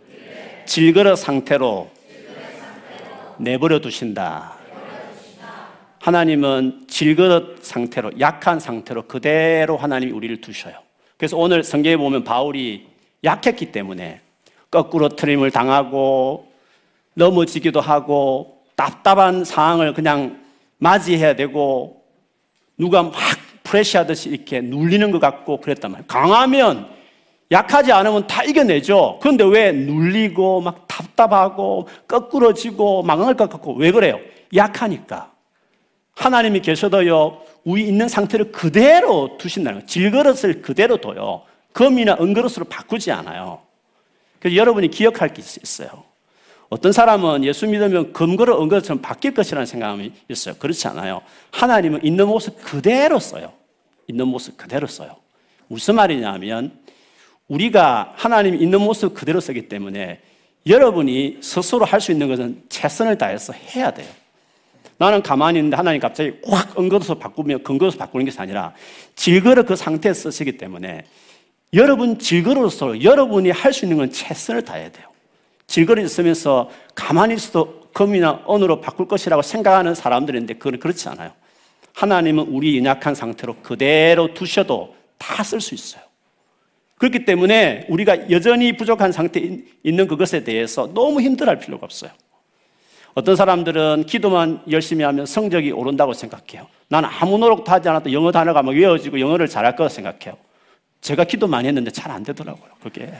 질그릇 0.65 1.19
상태로 1.19 1.91
내버려 3.39 3.81
두신다. 3.81 4.57
하나님은 6.01 6.87
질그릇 6.89 7.65
상태로, 7.65 8.13
약한 8.21 8.59
상태로 8.59 9.03
그대로 9.03 9.77
하나님이 9.77 10.13
우리를 10.13 10.41
두셔요. 10.41 10.75
그래서 11.17 11.37
오늘 11.37 11.63
성경에 11.63 11.97
보면 11.97 12.25
바울이 12.25 12.87
약했기 13.25 13.73
때문에 13.73 14.21
거꾸로 14.71 15.09
트림을 15.09 15.51
당하고 15.51 16.49
넘어지기도 17.15 17.81
하고 17.81 18.59
답답한 18.75 19.45
상황을 19.45 19.95
그냥 19.95 20.39
맞이해야 20.79 21.35
되고 21.37 22.03
누가 22.77 23.03
막 23.03 23.13
프레시하듯이 23.63 24.29
이렇게 24.29 24.61
눌리는 24.61 25.11
것 25.11 25.19
같고 25.19 25.61
그랬단 25.61 25.91
말이에요. 25.91 26.07
강하면 26.07 26.89
약하지 27.51 27.93
않으면 27.93 28.27
다 28.27 28.43
이겨내죠. 28.43 29.19
그런데 29.23 29.45
왜 29.45 29.73
눌리고 29.73 30.61
막 30.61 30.87
답답하고 30.89 31.89
거꾸러지고 32.07 33.03
망할 33.03 33.35
것 33.35 33.49
같고 33.49 33.75
왜 33.75 33.93
그래요? 33.93 34.19
약하니까. 34.55 35.33
하나님이 36.15 36.61
계셔도요, 36.61 37.41
우리 37.65 37.87
있는 37.87 38.09
상태를 38.09 38.51
그대로 38.51 39.37
두신다는 39.39 39.81
거예요. 39.81 39.87
질그릇을 39.87 40.63
그대로 40.63 40.97
둬요. 40.97 41.43
금이나 41.73 42.17
은그릇으로 42.21 42.65
바꾸지 42.69 43.13
않아요. 43.13 43.61
그래서 44.47 44.57
여러분이 44.59 44.93
기억할 44.93 45.35
게 45.35 45.43
있어요. 45.43 46.05
어떤 46.69 46.93
사람은 46.93 47.43
예수 47.43 47.67
믿으면 47.67 48.13
금그릇, 48.13 48.61
은그릇처럼 48.63 49.03
바뀔 49.03 49.35
것이라는 49.35 49.67
생각이 49.67 50.13
있어요. 50.29 50.55
그렇지 50.55 50.87
않아요. 50.87 51.23
하나님은 51.51 52.05
있는 52.05 52.29
모습 52.29 52.57
그대로 52.63 53.19
써요. 53.19 53.53
있는 54.07 54.29
모습 54.29 54.57
그대로 54.57 54.87
써요. 54.87 55.17
무슨 55.67 55.97
말이냐면 55.97 56.79
우리가 57.49 58.13
하나님이 58.15 58.59
있는 58.59 58.81
모습 58.81 59.15
그대로 59.15 59.41
쓰기 59.41 59.69
때문에 59.69 60.21
여러분이 60.65 61.39
스스로 61.41 61.85
할 61.85 62.01
수 62.01 62.13
있는 62.13 62.29
것은 62.29 62.63
최선을 62.69 63.19
다해서 63.19 63.53
해야 63.53 63.91
돼요. 63.91 64.07
나는 64.99 65.23
가만히 65.23 65.59
있는데 65.59 65.77
하나님 65.77 66.01
갑자기 66.01 66.35
확 66.47 66.79
엉거서 66.79 67.17
바꾸면 67.19 67.65
근거서 67.65 67.99
바꾸는 67.99 68.25
것이 68.27 68.39
아니라 68.41 68.73
질거를 69.17 69.65
그 69.65 69.75
상태에 69.75 70.15
쓰시기 70.15 70.57
때문에 70.57 71.05
여러분 71.75 72.19
질거로서 72.19 73.03
여러분이 73.03 73.51
할 73.51 73.73
수 73.73 73.85
있는 73.85 73.99
건 73.99 74.11
최선을 74.11 74.63
다해야 74.63 74.91
돼요. 74.91 75.07
질거리 75.67 76.03
있으면서 76.05 76.71
가만히 76.95 77.35
있어도 77.35 77.81
금이나 77.93 78.43
언으로 78.47 78.81
바꿀 78.81 79.09
것이라고 79.09 79.43
생각하는 79.43 79.95
사람들인데 79.95 80.55
그건 80.55 80.79
그렇지 80.79 81.09
않아요. 81.09 81.33
하나님은 81.95 82.45
우리 82.49 82.79
연약한 82.79 83.15
상태로 83.15 83.57
그대로 83.63 84.33
두셔도 84.35 84.95
다 85.19 85.43
쓸 85.43 85.61
수 85.61 85.75
있어요. 85.75 86.03
그렇기 86.99 87.25
때문에 87.25 87.87
우리가 87.91 88.31
여전히 88.31 88.77
부족한 88.77 89.13
상태에 89.13 89.59
있는 89.83 90.07
그것에 90.07 90.45
대해서 90.45 90.89
너무 90.95 91.21
힘들어할 91.21 91.59
필요가 91.59 91.85
없어요. 91.85 92.11
어떤 93.15 93.35
사람들은 93.35 94.05
기도만 94.07 94.63
열심히 94.71 95.03
하면 95.05 95.25
성적이 95.27 95.73
오른다고 95.73 96.13
생각해요. 96.13 96.69
나는 96.89 97.09
아무 97.21 97.39
노력도 97.39 97.71
하지 97.73 97.89
않아도 97.89 98.13
영어 98.13 98.31
단어가 98.31 98.63
막 98.63 98.73
외워지고 98.73 99.21
영어를 99.21 99.49
잘할 99.49 99.75
거라 99.75 99.89
생각해요. 99.89 100.37
제가 101.01 101.25
기도 101.25 101.47
많이 101.47 101.69
했는데 101.69 101.91
잘 101.91 102.11
안 102.11 102.23
되더라고요. 102.23 102.71
그게. 102.83 103.13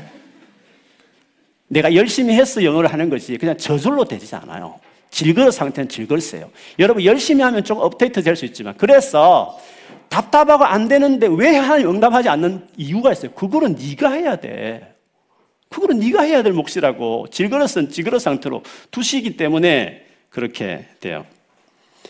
내가 1.69 1.95
열심히 1.95 2.35
해서 2.35 2.63
영어를 2.63 2.93
하는 2.93 3.11
것이 3.11 3.37
그냥 3.39 3.57
저절로 3.57 4.05
되지 4.05 4.35
않아요. 4.37 4.79
질거 5.11 5.51
상태는 5.51 5.89
질걸세요. 5.89 6.51
여러분 6.79 7.05
열심히 7.05 7.43
하면 7.43 7.65
좀 7.65 7.79
업데이트 7.79 8.23
될 8.23 8.37
수 8.37 8.45
있지만 8.45 8.75
그래서 8.77 9.59
답답하고 10.09 10.65
안 10.65 10.89
되는데 10.89 11.27
왜 11.31 11.57
하나님 11.57 11.91
응답하지 11.91 12.29
않는 12.29 12.69
이유가 12.77 13.13
있어요. 13.13 13.33
그거는 13.33 13.77
네가 13.77 14.11
해야 14.13 14.37
돼. 14.37 14.95
그거는 15.69 15.99
네가 15.99 16.23
해야 16.23 16.43
될 16.43 16.53
몫이라고 16.53 17.27
질그릇은 17.31 17.91
질그릇 17.91 18.21
상태로 18.21 18.63
두시기 18.91 19.37
때문에 19.37 20.07
그렇게 20.31 20.87
돼요. 21.01 21.27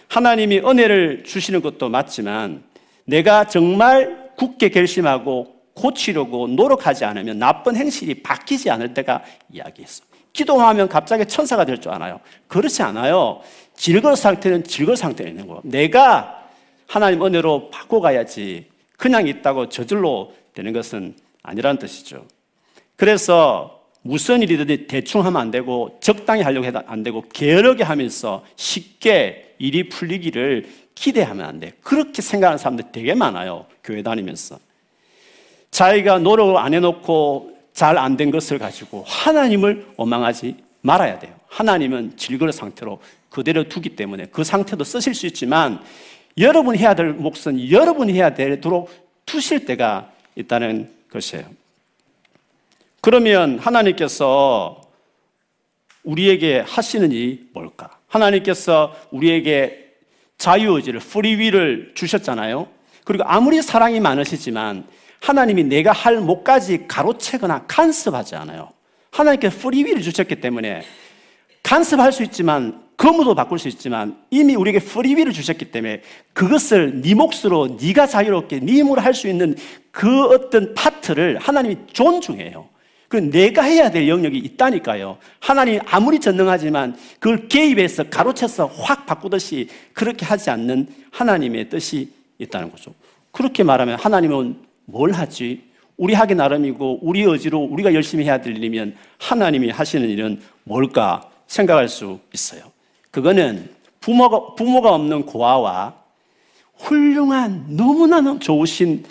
하나님이 0.08 0.58
은혜를 0.58 1.24
주시는 1.24 1.62
것도 1.62 1.88
맞지만 1.88 2.62
내가 3.04 3.46
정말 3.46 4.30
굳게 4.36 4.68
결심하고 4.68 5.55
고치려고 5.76 6.48
노력하지 6.48 7.04
않으면 7.04 7.38
나쁜 7.38 7.76
행실이 7.76 8.22
바뀌지 8.22 8.70
않을 8.70 8.94
때가 8.94 9.22
이야기했어. 9.52 10.02
기도하면 10.32 10.88
갑자기 10.88 11.24
천사가 11.26 11.64
될 11.64 11.78
줄 11.80 11.92
알아요. 11.92 12.20
그렇지 12.48 12.82
않아요. 12.82 13.40
질거 13.74 14.16
상태는 14.16 14.64
질거 14.64 14.96
상태에 14.96 15.28
있는 15.28 15.46
거. 15.46 15.60
내가 15.64 16.48
하나님 16.86 17.22
은혜로 17.24 17.70
바꿔가야지. 17.70 18.66
그냥 18.96 19.28
있다고 19.28 19.68
저절로 19.68 20.34
되는 20.54 20.72
것은 20.72 21.14
아니라는 21.42 21.78
뜻이죠. 21.78 22.24
그래서 22.96 23.82
무슨 24.02 24.40
일이든 24.42 24.86
대충 24.86 25.24
하면 25.26 25.40
안 25.40 25.50
되고 25.50 25.98
적당히 26.00 26.42
하려고 26.42 26.64
해도 26.64 26.80
안 26.86 27.02
되고 27.02 27.22
게으르게 27.32 27.84
하면서 27.84 28.44
쉽게 28.56 29.54
일이 29.58 29.88
풀리기를 29.88 30.68
기대하면 30.94 31.44
안 31.44 31.60
돼. 31.60 31.72
그렇게 31.82 32.22
생각하는 32.22 32.56
사람들 32.56 32.86
되게 32.92 33.14
많아요. 33.14 33.66
교회 33.84 34.02
다니면서. 34.02 34.58
자기가 35.70 36.18
노력을 36.18 36.56
안 36.56 36.74
해놓고 36.74 37.56
잘 37.72 37.98
안 37.98 38.16
된 38.16 38.30
것을 38.30 38.58
가지고 38.58 39.04
하나님을 39.06 39.86
원망하지 39.96 40.56
말아야 40.80 41.18
돼요. 41.18 41.34
하나님은 41.48 42.16
질그릇 42.16 42.54
상태로 42.54 43.00
그대로 43.28 43.68
두기 43.68 43.90
때문에 43.90 44.26
그 44.32 44.44
상태도 44.44 44.82
쓰실 44.84 45.14
수 45.14 45.26
있지만 45.26 45.80
여러분이 46.38 46.78
해야 46.78 46.94
될 46.94 47.12
몫은 47.12 47.70
여러분이 47.70 48.12
해야 48.14 48.34
되도록 48.34 48.90
두실 49.26 49.66
때가 49.66 50.10
있다는 50.36 50.90
것이에요. 51.10 51.44
그러면 53.00 53.58
하나님께서 53.58 54.80
우리에게 56.04 56.60
하시는 56.60 57.10
일이 57.12 57.48
뭘까? 57.52 57.98
하나님께서 58.08 58.94
우리에게 59.10 59.92
자유의지를, 60.38 61.00
free 61.00 61.34
will을 61.34 61.92
주셨잖아요. 61.94 62.68
그리고 63.04 63.24
아무리 63.26 63.60
사랑이 63.62 64.00
많으시지만 64.00 64.86
하나님이 65.20 65.64
내가 65.64 65.92
할 65.92 66.20
몫까지 66.20 66.86
가로채거나 66.88 67.64
간섭하지 67.66 68.36
않아요. 68.36 68.70
하나님께 69.10 69.48
free 69.48 69.68
will을 69.68 70.02
주셨기 70.02 70.40
때문에 70.40 70.82
간섭할 71.62 72.12
수 72.12 72.22
있지만 72.24 72.86
거무도 72.96 73.34
바꿀 73.34 73.58
수 73.58 73.68
있지만 73.68 74.16
이미 74.30 74.54
우리에게 74.54 74.78
free 74.78 74.98
will을 74.98 75.32
주셨기 75.32 75.66
때문에 75.66 76.02
그것을 76.32 77.02
네 77.02 77.14
몫으로 77.14 77.76
네가 77.80 78.06
자유롭게 78.06 78.60
네 78.60 78.72
힘으로 78.74 79.02
할 79.02 79.12
수 79.12 79.28
있는 79.28 79.54
그 79.90 80.24
어떤 80.26 80.74
파트를 80.74 81.38
하나님이 81.38 81.76
존중해요. 81.92 82.68
그 83.08 83.16
내가 83.16 83.62
해야 83.62 83.90
될 83.90 84.08
영역이 84.08 84.36
있다니까요. 84.38 85.18
하나님 85.40 85.80
아무리 85.86 86.18
전능하지만 86.18 86.96
그걸 87.20 87.48
개입해서 87.48 88.04
가로채서 88.04 88.66
확 88.66 89.06
바꾸듯이 89.06 89.68
그렇게 89.92 90.26
하지 90.26 90.50
않는 90.50 90.88
하나님의 91.12 91.68
뜻이 91.68 92.10
있다는 92.38 92.70
거죠. 92.70 92.92
그렇게 93.30 93.62
말하면 93.62 93.98
하나님은 93.98 94.65
뭘 94.86 95.12
하지? 95.12 95.64
우리 95.96 96.14
하기 96.14 96.34
나름이고 96.34 97.00
우리 97.02 97.22
의지로 97.22 97.60
우리가 97.60 97.94
열심히 97.94 98.24
해야 98.24 98.40
될 98.40 98.56
일이면 98.56 98.96
하나님이 99.18 99.70
하시는 99.70 100.08
일은 100.08 100.40
뭘까 100.64 101.30
생각할 101.46 101.88
수 101.88 102.18
있어요. 102.34 102.62
그거는 103.10 103.70
부모가, 104.00 104.54
부모가 104.54 104.94
없는 104.94 105.26
고아와 105.26 105.94
훌륭한 106.78 107.64
너무나 107.68 108.38
좋으신 108.38 109.04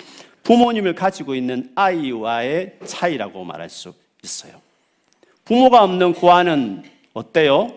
부모님을 0.43 0.93
가지고 0.93 1.33
있는 1.33 1.71
아이와의 1.75 2.77
차이라고 2.85 3.43
말할 3.43 3.69
수 3.69 3.93
있어요. 4.23 4.53
부모가 5.43 5.83
없는 5.83 6.13
고아는 6.13 6.83
어때요? 7.13 7.71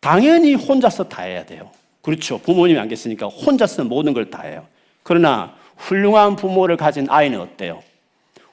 당연히 0.00 0.54
혼자서 0.54 1.04
다 1.08 1.22
해야 1.22 1.44
돼요. 1.46 1.70
그렇죠. 2.02 2.38
부모님이 2.38 2.78
안 2.78 2.88
계시니까 2.88 3.26
혼자서 3.28 3.84
모든 3.84 4.12
걸 4.12 4.30
다 4.30 4.42
해요. 4.42 4.66
그러나 5.02 5.54
훌륭한 5.76 6.36
부모를 6.36 6.76
가진 6.76 7.06
아이는 7.08 7.40
어때요? 7.40 7.82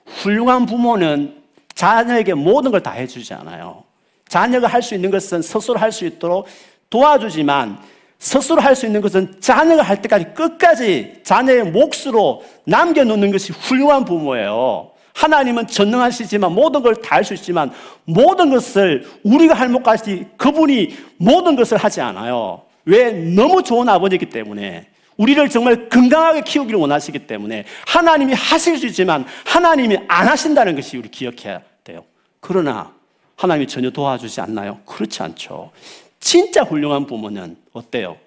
훌륭한 0.06 0.66
부모는 0.66 1.42
자녀에게 1.76 2.34
모든 2.34 2.72
걸 2.72 2.82
다 2.82 2.92
해주지 2.92 3.34
않아요. 3.34 3.84
자녀가 4.28 4.68
할 4.68 4.82
수 4.82 4.96
있는 4.96 5.12
것은 5.12 5.42
스스로 5.42 5.80
할 5.80 5.92
수 5.92 6.06
있도록 6.06 6.48
도와주지만 6.90 7.78
스스로 8.20 8.62
할 8.62 8.76
수 8.76 8.86
있는 8.86 9.02
것은 9.02 9.36
자녀가 9.42 9.82
할 9.84 10.02
때까지 10.02 10.26
끝까지 10.34 11.22
자녀의 11.24 11.66
몫으로 11.72 12.44
남겨놓는 12.66 13.32
것이 13.32 13.52
훌륭한 13.54 14.06
부모예요. 14.06 14.92
하나님은 15.14 15.68
전능하시지만 15.68 16.52
모든 16.54 16.82
걸 16.82 16.96
다 16.96 17.16
할 17.18 17.24
수 17.24 17.34
있지만 17.36 17.72
모든 18.06 18.50
것을 18.50 19.08
우리가 19.24 19.54
할 19.54 19.70
몫까지 19.70 20.28
그분이 20.38 20.96
모든 21.18 21.56
것을 21.56 21.78
하지 21.78 22.02
않아요. 22.02 22.62
왜? 22.86 23.12
너무 23.12 23.62
좋은 23.64 23.88
아버지이기 23.88 24.28
때문에. 24.28 24.88
우리를 25.24 25.50
정말 25.50 25.88
건강하게 25.88 26.42
키우기를 26.42 26.78
원하시기 26.78 27.20
때문에 27.28 27.64
하나님이 27.88 28.34
하실 28.34 28.78
수 28.78 28.86
있지만 28.88 29.26
하나님이 29.46 30.00
안 30.10 30.28
하신다는 30.28 30.76
것이 30.76 30.98
우리 30.98 31.10
기억해야 31.10 31.62
돼요. 31.86 32.04
그러나 32.42 32.92
하나님이 33.38 33.68
전혀 33.68 33.90
도와주지 33.90 34.42
않나요? 34.42 34.80
그렇지 34.86 35.24
않죠. 35.24 35.72
진짜 36.20 36.64
훌륭한 36.64 37.06
부모는 37.06 37.56
어때요? 37.72 38.18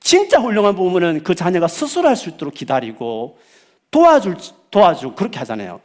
진짜 0.00 0.40
훌륭한 0.40 0.74
부모는 0.74 1.22
그 1.22 1.34
자녀가 1.34 1.68
스스로 1.68 2.08
할 2.08 2.16
수 2.16 2.30
있도록 2.30 2.54
기다리고 2.54 3.38
도와줄, 3.90 4.36
도와주고 4.70 5.14
그렇게 5.16 5.38
하잖아요. 5.40 5.80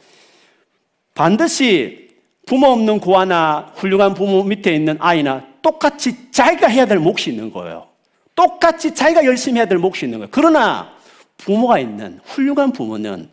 반드시 1.14 2.10
부모 2.46 2.68
없는 2.68 3.02
고아나 3.02 3.74
훌륭한 3.76 4.14
부모 4.14 4.44
밑에 4.44 4.74
있는 4.74 4.96
아이나 5.00 5.46
똑같이 5.62 6.32
자기가 6.32 6.68
해야 6.68 6.86
될 6.86 7.00
몫이 7.00 7.30
있는 7.32 7.52
거예요. 7.52 7.91
똑같이 8.36 8.94
자기가 8.94 9.26
열심히 9.26 9.58
해야 9.60 9.66
될 9.66 9.78
몫이 9.78 10.06
있는 10.06 10.20
거예요. 10.20 10.30
그러나 10.32 10.92
부모가 11.38 11.80
있는 11.80 12.20
훌륭한 12.24 12.72
부모는 12.72 13.30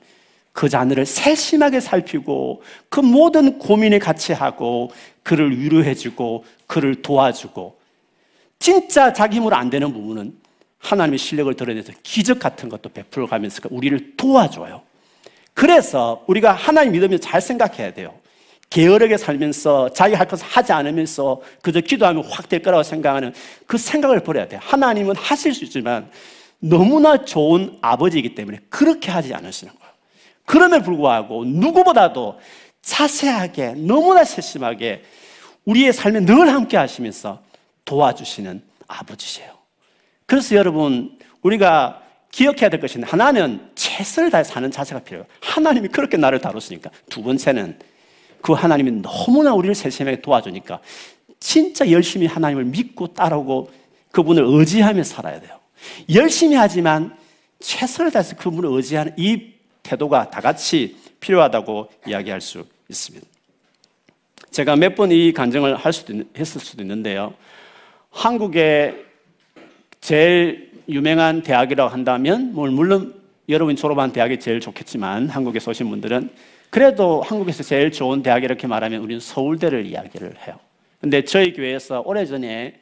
그 0.52 0.68
자녀를 0.68 1.06
세심하게 1.06 1.80
살피고 1.80 2.62
그 2.88 3.00
모든 3.00 3.58
고민에 3.58 3.98
같이 3.98 4.32
하고 4.32 4.90
그를 5.22 5.56
위로해주고 5.56 6.44
그를 6.66 7.02
도와주고 7.02 7.78
진짜 8.58 9.12
자기 9.12 9.36
힘으로 9.36 9.54
안 9.54 9.70
되는 9.70 9.92
부분은 9.92 10.34
하나님의 10.78 11.18
실력을 11.18 11.52
드러내서 11.54 11.92
기적 12.02 12.38
같은 12.38 12.68
것도 12.68 12.88
베풀어 12.88 13.26
가면서 13.26 13.62
우리를 13.70 14.16
도와줘요. 14.16 14.82
그래서 15.54 16.24
우리가 16.26 16.52
하나님 16.52 16.92
믿으면 16.92 17.20
잘 17.20 17.40
생각해야 17.40 17.92
돼요. 17.92 18.17
게으르게 18.70 19.16
살면서 19.16 19.92
자기 19.92 20.14
할 20.14 20.28
것을 20.28 20.46
하지 20.46 20.72
않으면서 20.72 21.40
그저 21.62 21.80
기도하면 21.80 22.24
확 22.24 22.48
될 22.48 22.62
거라고 22.62 22.82
생각하는 22.82 23.34
그 23.66 23.78
생각을 23.78 24.20
버려야 24.20 24.48
돼요. 24.48 24.60
하나님은 24.62 25.16
하실 25.16 25.54
수 25.54 25.64
있지만 25.64 26.10
너무나 26.60 27.24
좋은 27.24 27.78
아버지이기 27.80 28.34
때문에 28.34 28.60
그렇게 28.68 29.10
하지 29.10 29.34
않으시는 29.34 29.72
거예요. 29.72 29.92
그럼에 30.44 30.82
불구하고 30.82 31.44
누구보다도 31.44 32.38
자세하게 32.82 33.74
너무나 33.76 34.24
세심하게 34.24 35.02
우리의 35.64 35.92
삶에 35.92 36.20
늘 36.20 36.48
함께 36.48 36.76
하시면서 36.76 37.42
도와주시는 37.84 38.62
아버지세요. 38.86 39.52
그래서 40.26 40.56
여러분, 40.56 41.18
우리가 41.42 42.02
기억해야 42.30 42.68
될 42.70 42.80
것은 42.80 43.02
하나는 43.02 43.70
최선을 43.74 44.30
다해 44.30 44.44
사는 44.44 44.70
자세가 44.70 45.02
필요해요. 45.02 45.26
하나님이 45.40 45.88
그렇게 45.88 46.16
나를 46.16 46.40
다루시니까. 46.40 46.90
두 47.10 47.22
번째는 47.22 47.78
그 48.40 48.52
하나님이 48.52 49.02
너무나 49.02 49.52
우리를 49.54 49.74
세심하게 49.74 50.20
도와주니까 50.22 50.80
진짜 51.40 51.90
열심히 51.90 52.26
하나님을 52.26 52.64
믿고 52.64 53.08
따르고 53.08 53.70
그분을 54.10 54.44
의지하며 54.46 55.02
살아야 55.04 55.40
돼요. 55.40 55.58
열심히 56.14 56.56
하지만 56.56 57.16
최선을 57.60 58.10
다해서 58.10 58.36
그분을 58.36 58.70
의지하는 58.72 59.12
이 59.16 59.52
태도가 59.82 60.30
다 60.30 60.40
같이 60.40 60.96
필요하다고 61.20 61.90
이야기할 62.06 62.40
수 62.40 62.64
있습니다. 62.88 63.26
제가 64.50 64.76
몇 64.76 64.94
번 64.94 65.12
이 65.12 65.32
간증을 65.32 65.76
할 65.76 65.92
수도 65.92 66.22
했을 66.36 66.60
수도 66.60 66.82
있는데요. 66.82 67.34
한국의 68.10 69.04
제일 70.00 70.70
유명한 70.88 71.42
대학이라고 71.42 71.92
한다면, 71.92 72.54
뭐 72.54 72.68
물론 72.68 73.14
여러분이 73.48 73.76
졸업한 73.76 74.12
대학이 74.12 74.40
제일 74.40 74.60
좋겠지만, 74.60 75.28
한국에서 75.28 75.70
오신 75.70 75.90
분들은 75.90 76.30
그래도 76.70 77.22
한국에서 77.22 77.62
제일 77.62 77.90
좋은 77.92 78.22
대학 78.22 78.44
이렇게 78.44 78.66
말하면 78.66 79.00
우리는 79.00 79.20
서울대를 79.20 79.86
이야기를 79.86 80.46
해요. 80.46 80.58
근데 81.00 81.24
저희 81.24 81.52
교회에서 81.52 82.02
오래전에 82.04 82.74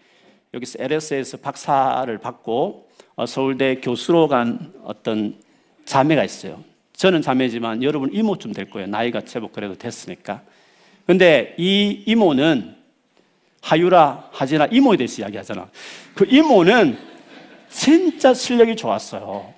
여기서 0.54 0.82
LS에서 0.82 1.36
박사를 1.36 2.18
받고 2.18 2.88
어, 3.16 3.26
서울대 3.26 3.76
교수로 3.76 4.28
간 4.28 4.72
어떤 4.84 5.36
자매가 5.84 6.24
있어요. 6.24 6.62
저는 6.94 7.22
자매지만 7.22 7.82
여러분 7.82 8.12
이모쯤 8.12 8.52
될 8.52 8.70
거예요. 8.70 8.88
나이가 8.88 9.20
제법 9.20 9.52
그래도 9.52 9.76
됐으니까. 9.76 10.42
근데 11.06 11.54
이 11.58 12.02
이모는 12.06 12.74
하유라, 13.60 14.30
하지나 14.32 14.66
이모에 14.66 14.96
대해서 14.96 15.22
이야기하잖아. 15.22 15.68
그 16.14 16.26
이모는 16.28 16.98
진짜 17.68 18.32
실력이 18.32 18.76
좋았어요. 18.76 19.52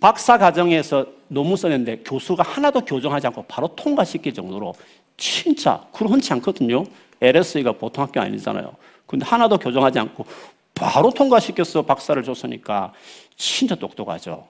박사 0.00 0.38
과정에서 0.38 1.06
논문 1.28 1.56
썼는데 1.56 2.02
교수가 2.04 2.42
하나도 2.42 2.82
교정하지 2.82 3.26
않고 3.28 3.44
바로 3.48 3.68
통과시킬 3.68 4.34
정도로 4.34 4.74
진짜 5.16 5.84
그런 5.92 6.14
흔치 6.14 6.32
않거든요. 6.34 6.84
LSE가 7.20 7.72
보통 7.72 8.04
학교 8.04 8.20
아니잖아요. 8.20 8.74
근데 9.06 9.24
하나도 9.24 9.58
교정하지 9.58 9.98
않고 9.98 10.26
바로 10.74 11.10
통과시켜서 11.10 11.82
박사를 11.82 12.22
줬으니까 12.22 12.92
진짜 13.36 13.74
똑똑하죠. 13.74 14.46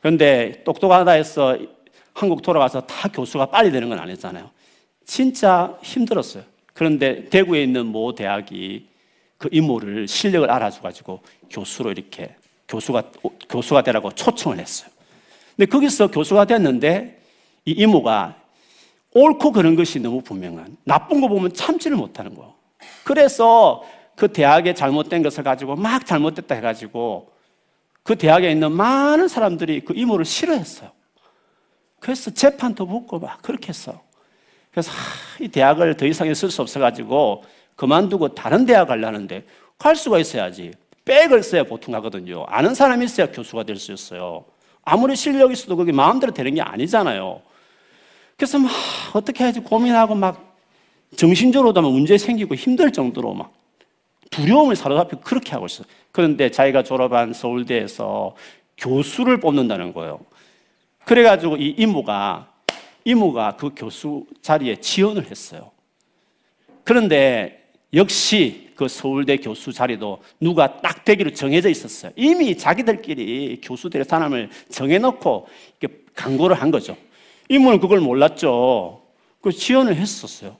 그런데 0.00 0.62
똑똑하다 0.64 1.10
해서 1.12 1.56
한국 2.12 2.42
돌아가서 2.42 2.82
다 2.82 3.08
교수가 3.08 3.46
빨리 3.46 3.72
되는 3.72 3.88
건 3.88 3.98
아니잖아요. 3.98 4.50
진짜 5.04 5.76
힘들었어요. 5.82 6.44
그런데 6.72 7.28
대구에 7.28 7.62
있는 7.62 7.86
모 7.86 8.14
대학이 8.14 8.86
그 9.38 9.48
이모를 9.50 10.06
실력을 10.08 10.50
알아줘가지고 10.50 11.20
교수로 11.50 11.92
이렇게 11.92 12.36
교수가 12.68 13.02
교수가 13.48 13.82
되라고 13.82 14.10
초청을 14.12 14.58
했어요. 14.58 14.90
근데 15.56 15.70
거기서 15.70 16.10
교수가 16.10 16.46
됐는데 16.46 17.20
이 17.64 17.72
이모가 17.72 18.36
옳고 19.12 19.52
그런 19.52 19.76
것이 19.76 20.00
너무 20.00 20.22
분명한 20.22 20.76
나쁜 20.84 21.20
거 21.20 21.28
보면 21.28 21.54
참지를 21.54 21.96
못하는 21.96 22.34
거. 22.34 22.56
그래서 23.04 23.84
그 24.16 24.32
대학에 24.32 24.74
잘못된 24.74 25.22
것을 25.22 25.44
가지고 25.44 25.76
막 25.76 26.04
잘못됐다 26.04 26.54
해가지고 26.56 27.32
그 28.02 28.16
대학에 28.16 28.50
있는 28.50 28.72
많은 28.72 29.28
사람들이 29.28 29.80
그 29.80 29.94
이모를 29.96 30.24
싫어했어요. 30.24 30.90
그래서 32.00 32.30
재판도 32.30 32.86
붙고 32.86 33.18
막 33.18 33.40
그렇게 33.40 33.68
했어. 33.68 34.02
그래서 34.70 34.90
하, 34.90 35.42
이 35.42 35.48
대학을 35.48 35.96
더 35.96 36.04
이상 36.04 36.28
있을 36.28 36.50
수 36.50 36.60
없어가지고 36.60 37.44
그만두고 37.76 38.34
다른 38.34 38.66
대학 38.66 38.88
가려는데 38.88 39.46
갈 39.78 39.96
수가 39.96 40.18
있어야지. 40.18 40.72
백을 41.04 41.42
써야 41.42 41.64
보통 41.64 41.92
가거든요. 41.92 42.44
아는 42.48 42.74
사람이 42.74 43.04
있어야 43.04 43.30
교수가 43.30 43.64
될 43.64 43.76
수 43.76 43.92
있어요. 43.92 44.44
아무리 44.82 45.16
실력이 45.16 45.52
있어도 45.52 45.76
그게 45.76 45.92
마음대로 45.92 46.32
되는 46.32 46.54
게 46.54 46.60
아니잖아요. 46.60 47.42
그래서 48.36 48.58
막 48.58 48.70
어떻게 49.14 49.44
해야지 49.44 49.60
고민하고 49.60 50.14
막 50.14 50.56
정신적으로도 51.16 51.80
문제 51.82 52.18
생기고 52.18 52.54
힘들 52.54 52.92
정도로 52.92 53.34
막 53.34 53.52
두려움을 54.30 54.76
사로잡혀 54.76 55.20
그렇게 55.20 55.52
하고 55.52 55.66
있어요. 55.66 55.86
그런데 56.10 56.50
자기가 56.50 56.82
졸업한 56.82 57.32
서울대에서 57.32 58.34
교수를 58.76 59.38
뽑는다는 59.40 59.92
거예요. 59.92 60.20
그래가지고 61.04 61.56
이 61.56 61.74
이모가, 61.78 62.50
이모가 63.04 63.56
그 63.56 63.70
교수 63.76 64.26
자리에 64.42 64.76
지원을 64.76 65.30
했어요. 65.30 65.70
그런데 66.82 67.64
역시 67.92 68.63
그 68.74 68.88
서울대 68.88 69.36
교수 69.36 69.72
자리도 69.72 70.22
누가 70.40 70.80
딱 70.80 71.04
되기로 71.04 71.32
정해져 71.32 71.68
있었어요. 71.68 72.12
이미 72.16 72.56
자기들끼리 72.56 73.60
교수들의 73.62 74.04
사람을 74.04 74.50
정해놓고 74.68 75.46
이렇게 75.80 75.98
강구를 76.14 76.60
한 76.60 76.70
거죠. 76.70 76.96
이모는 77.48 77.80
그걸 77.80 78.00
몰랐죠. 78.00 79.02
그 79.40 79.52
지원을 79.52 79.96
했었어요. 79.96 80.56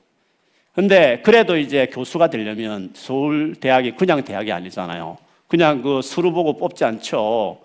근데 0.75 1.23
그래도 1.25 1.57
이제 1.57 1.87
교수가 1.87 2.31
되려면 2.31 2.91
서울 2.95 3.55
대학이 3.55 3.93
그냥 3.93 4.25
대학이 4.25 4.51
아니잖아요. 4.51 5.17
그냥 5.47 5.83
그 5.83 6.03
수루 6.03 6.33
보고 6.33 6.57
뽑지 6.57 6.85
않죠. 6.85 7.59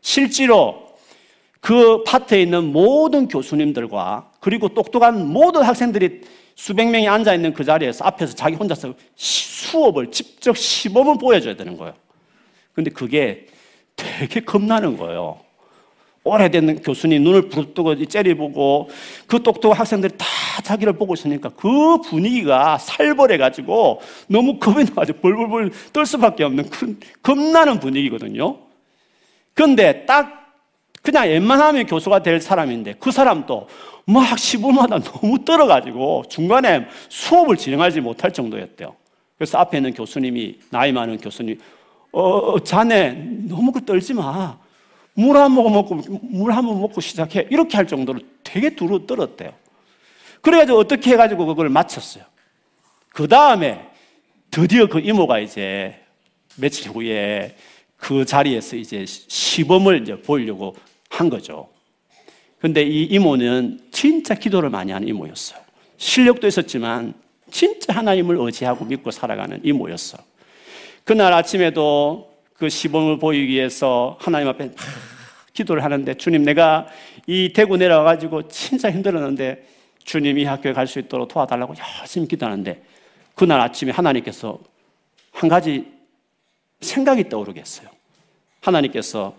실제로 0.00 0.86
그 1.60 2.02
파트에 2.04 2.42
있는 2.42 2.72
모든 2.72 3.28
교수님들과 3.28 4.30
그리고 4.40 4.68
똑똑한 4.68 5.28
모든 5.28 5.62
학생들이 5.62 6.22
수백 6.56 6.88
명이 6.88 7.06
앉아 7.06 7.34
있는 7.34 7.52
그 7.52 7.62
자리에서 7.62 8.04
앞에서 8.06 8.34
자기 8.34 8.56
혼자서 8.56 8.94
수업을 9.14 10.10
직접 10.10 10.56
시범을 10.56 11.18
보여줘야 11.18 11.54
되는 11.54 11.76
거예요. 11.76 11.94
근데 12.72 12.90
그게 12.90 13.46
되게 13.94 14.40
겁나는 14.40 14.96
거예요. 14.96 15.38
오래된 16.24 16.82
교수님 16.82 17.22
눈을 17.22 17.48
부릅뜨고 17.48 18.04
째려보고 18.06 18.90
그 19.26 19.42
똑똑한 19.42 19.78
학생들이 19.78 20.14
다 20.18 20.26
자기를 20.64 20.94
보고 20.94 21.14
있으니까 21.14 21.50
그 21.50 22.00
분위기가 22.00 22.78
살벌해가지고 22.78 24.00
너무 24.26 24.58
겁이 24.58 24.84
나가지고 24.84 25.20
벌벌벌 25.20 25.70
떨 25.92 26.04
수밖에 26.04 26.42
없는 26.42 26.68
큰, 26.70 26.98
겁나는 27.22 27.78
분위기거든요. 27.78 28.58
그런데 29.54 30.04
딱 30.04 30.35
그냥 31.06 31.28
웬만하면 31.28 31.86
교수가 31.86 32.24
될 32.24 32.40
사람인데 32.40 32.94
그 32.98 33.12
사람도 33.12 33.68
막 34.06 34.36
시부마다 34.36 34.98
너무 34.98 35.44
떨어가지고 35.44 36.24
중간에 36.28 36.88
수업을 37.08 37.56
진행하지 37.56 38.00
못할 38.00 38.32
정도였대요. 38.32 38.92
그래서 39.38 39.58
앞에 39.58 39.78
있는 39.78 39.94
교수님이 39.94 40.58
나이 40.70 40.90
많은 40.90 41.18
교수님, 41.18 41.60
어, 42.10 42.58
자네 42.58 43.12
너무 43.48 43.70
그 43.70 43.84
떨지 43.84 44.14
마. 44.14 44.58
물 45.14 45.36
한 45.36 45.52
모금 45.52 45.72
먹고 45.72 45.94
물한번 45.94 46.78
먹고 46.80 47.00
시작해 47.00 47.46
이렇게 47.50 47.76
할 47.76 47.86
정도로 47.86 48.18
되게 48.42 48.74
두루 48.74 49.06
떨었대요. 49.06 49.52
그래가지고 50.42 50.78
어떻게 50.78 51.12
해가지고 51.12 51.46
그걸 51.46 51.68
마쳤어요. 51.68 52.24
그 53.10 53.28
다음에 53.28 53.88
드디어 54.50 54.86
그 54.86 54.98
이모가 54.98 55.38
이제 55.38 55.98
며칠 56.56 56.90
후에 56.90 57.56
그 57.96 58.26
자리에서 58.26 58.76
이제 58.76 59.06
시범을 59.06 60.02
이제 60.02 60.20
보이려고 60.20 60.76
한 61.16 61.30
거죠. 61.30 61.68
근데 62.60 62.82
이 62.82 63.04
이모는 63.04 63.80
진짜 63.90 64.34
기도를 64.34 64.68
많이 64.68 64.92
하는 64.92 65.08
이모였어요. 65.08 65.60
실력도 65.96 66.46
있었지만 66.46 67.14
진짜 67.50 67.94
하나님을 67.94 68.36
의지하고 68.38 68.84
믿고 68.84 69.10
살아가는 69.10 69.60
이모였어. 69.64 70.18
그날 71.04 71.32
아침에도 71.32 72.30
그 72.52 72.68
시범을 72.68 73.18
보이기 73.18 73.46
위해서 73.52 74.18
하나님 74.20 74.48
앞에 74.48 74.72
기도를 75.54 75.84
하는데 75.84 76.12
주님 76.14 76.42
내가 76.42 76.86
이 77.26 77.52
대구 77.54 77.78
내려가지고 77.78 78.48
진짜 78.48 78.90
힘들었는데 78.90 79.66
주님이 80.04 80.44
학교에 80.44 80.72
갈 80.74 80.86
수 80.86 80.98
있도록 80.98 81.28
도와달라고 81.28 81.74
열심히 82.00 82.28
기도하는데 82.28 82.82
그날 83.34 83.60
아침에 83.60 83.90
하나님께서 83.90 84.58
한 85.32 85.48
가지 85.48 85.86
생각이 86.80 87.28
떠오르겠어요. 87.30 87.88
하나님께서 88.60 89.34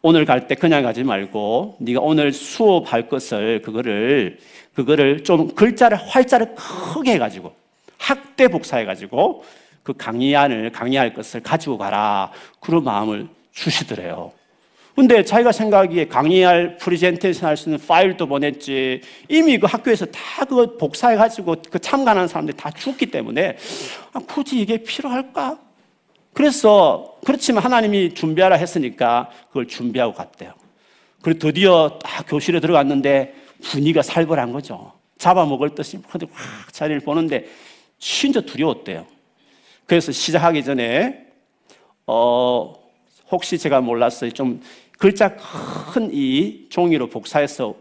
오늘 0.00 0.24
갈 0.24 0.46
때 0.46 0.54
그냥 0.54 0.82
가지 0.82 1.02
말고 1.02 1.76
네가 1.80 2.00
오늘 2.00 2.32
수업할 2.32 3.08
것을 3.08 3.62
그거를 3.62 4.38
그거를 4.74 5.24
좀 5.24 5.54
글자를 5.54 5.96
활자를 5.98 6.54
크게 6.54 7.14
해 7.14 7.18
가지고 7.18 7.52
학대 7.98 8.46
복사해 8.48 8.84
가지고 8.84 9.44
그 9.82 9.92
강의안을 9.94 10.70
강의할 10.70 11.14
것을 11.14 11.40
가지고 11.42 11.78
가라 11.78 12.30
그런 12.60 12.84
마음을 12.84 13.26
주시더래요. 13.52 14.32
근데 14.94 15.24
자기가 15.24 15.52
생각하기에 15.52 16.06
강의할 16.08 16.76
presentation 16.76 17.48
할 17.48 17.56
수 17.56 17.68
있는 17.68 17.84
파일도 17.84 18.26
보냈지 18.26 19.00
이미 19.28 19.58
그 19.58 19.66
학교에서 19.66 20.06
다 20.06 20.44
그거 20.44 20.76
복사해 20.76 21.16
가지고 21.16 21.56
그 21.70 21.78
참관하는 21.78 22.28
사람들이 22.28 22.56
다 22.56 22.70
줬기 22.70 23.06
때문에 23.06 23.56
아, 24.12 24.20
굳이 24.28 24.60
이게 24.60 24.76
필요할까? 24.78 25.58
그래서 26.32 27.16
그렇지만 27.24 27.64
하나님이 27.64 28.14
준비하라 28.14 28.56
했으니까 28.56 29.30
그걸 29.48 29.66
준비하고 29.66 30.14
갔대요. 30.14 30.52
그리고 31.22 31.38
드디어 31.40 31.98
딱 32.02 32.24
교실에 32.28 32.60
들어갔는데 32.60 33.34
분위기가 33.62 34.02
살벌한 34.02 34.52
거죠. 34.52 34.92
잡아먹을 35.18 35.74
듯이 35.74 35.98
확 36.06 36.72
자리를 36.72 37.00
보는데 37.00 37.48
진짜 37.98 38.40
두려웠대요. 38.40 39.04
그래서 39.86 40.12
시작하기 40.12 40.62
전에 40.62 41.26
어 42.06 42.74
혹시 43.30 43.58
제가 43.58 43.80
몰랐어요. 43.80 44.30
좀 44.30 44.62
글자 44.98 45.36
큰 45.36 46.10
이 46.12 46.66
종이로 46.70 47.08
복사해서 47.08 47.74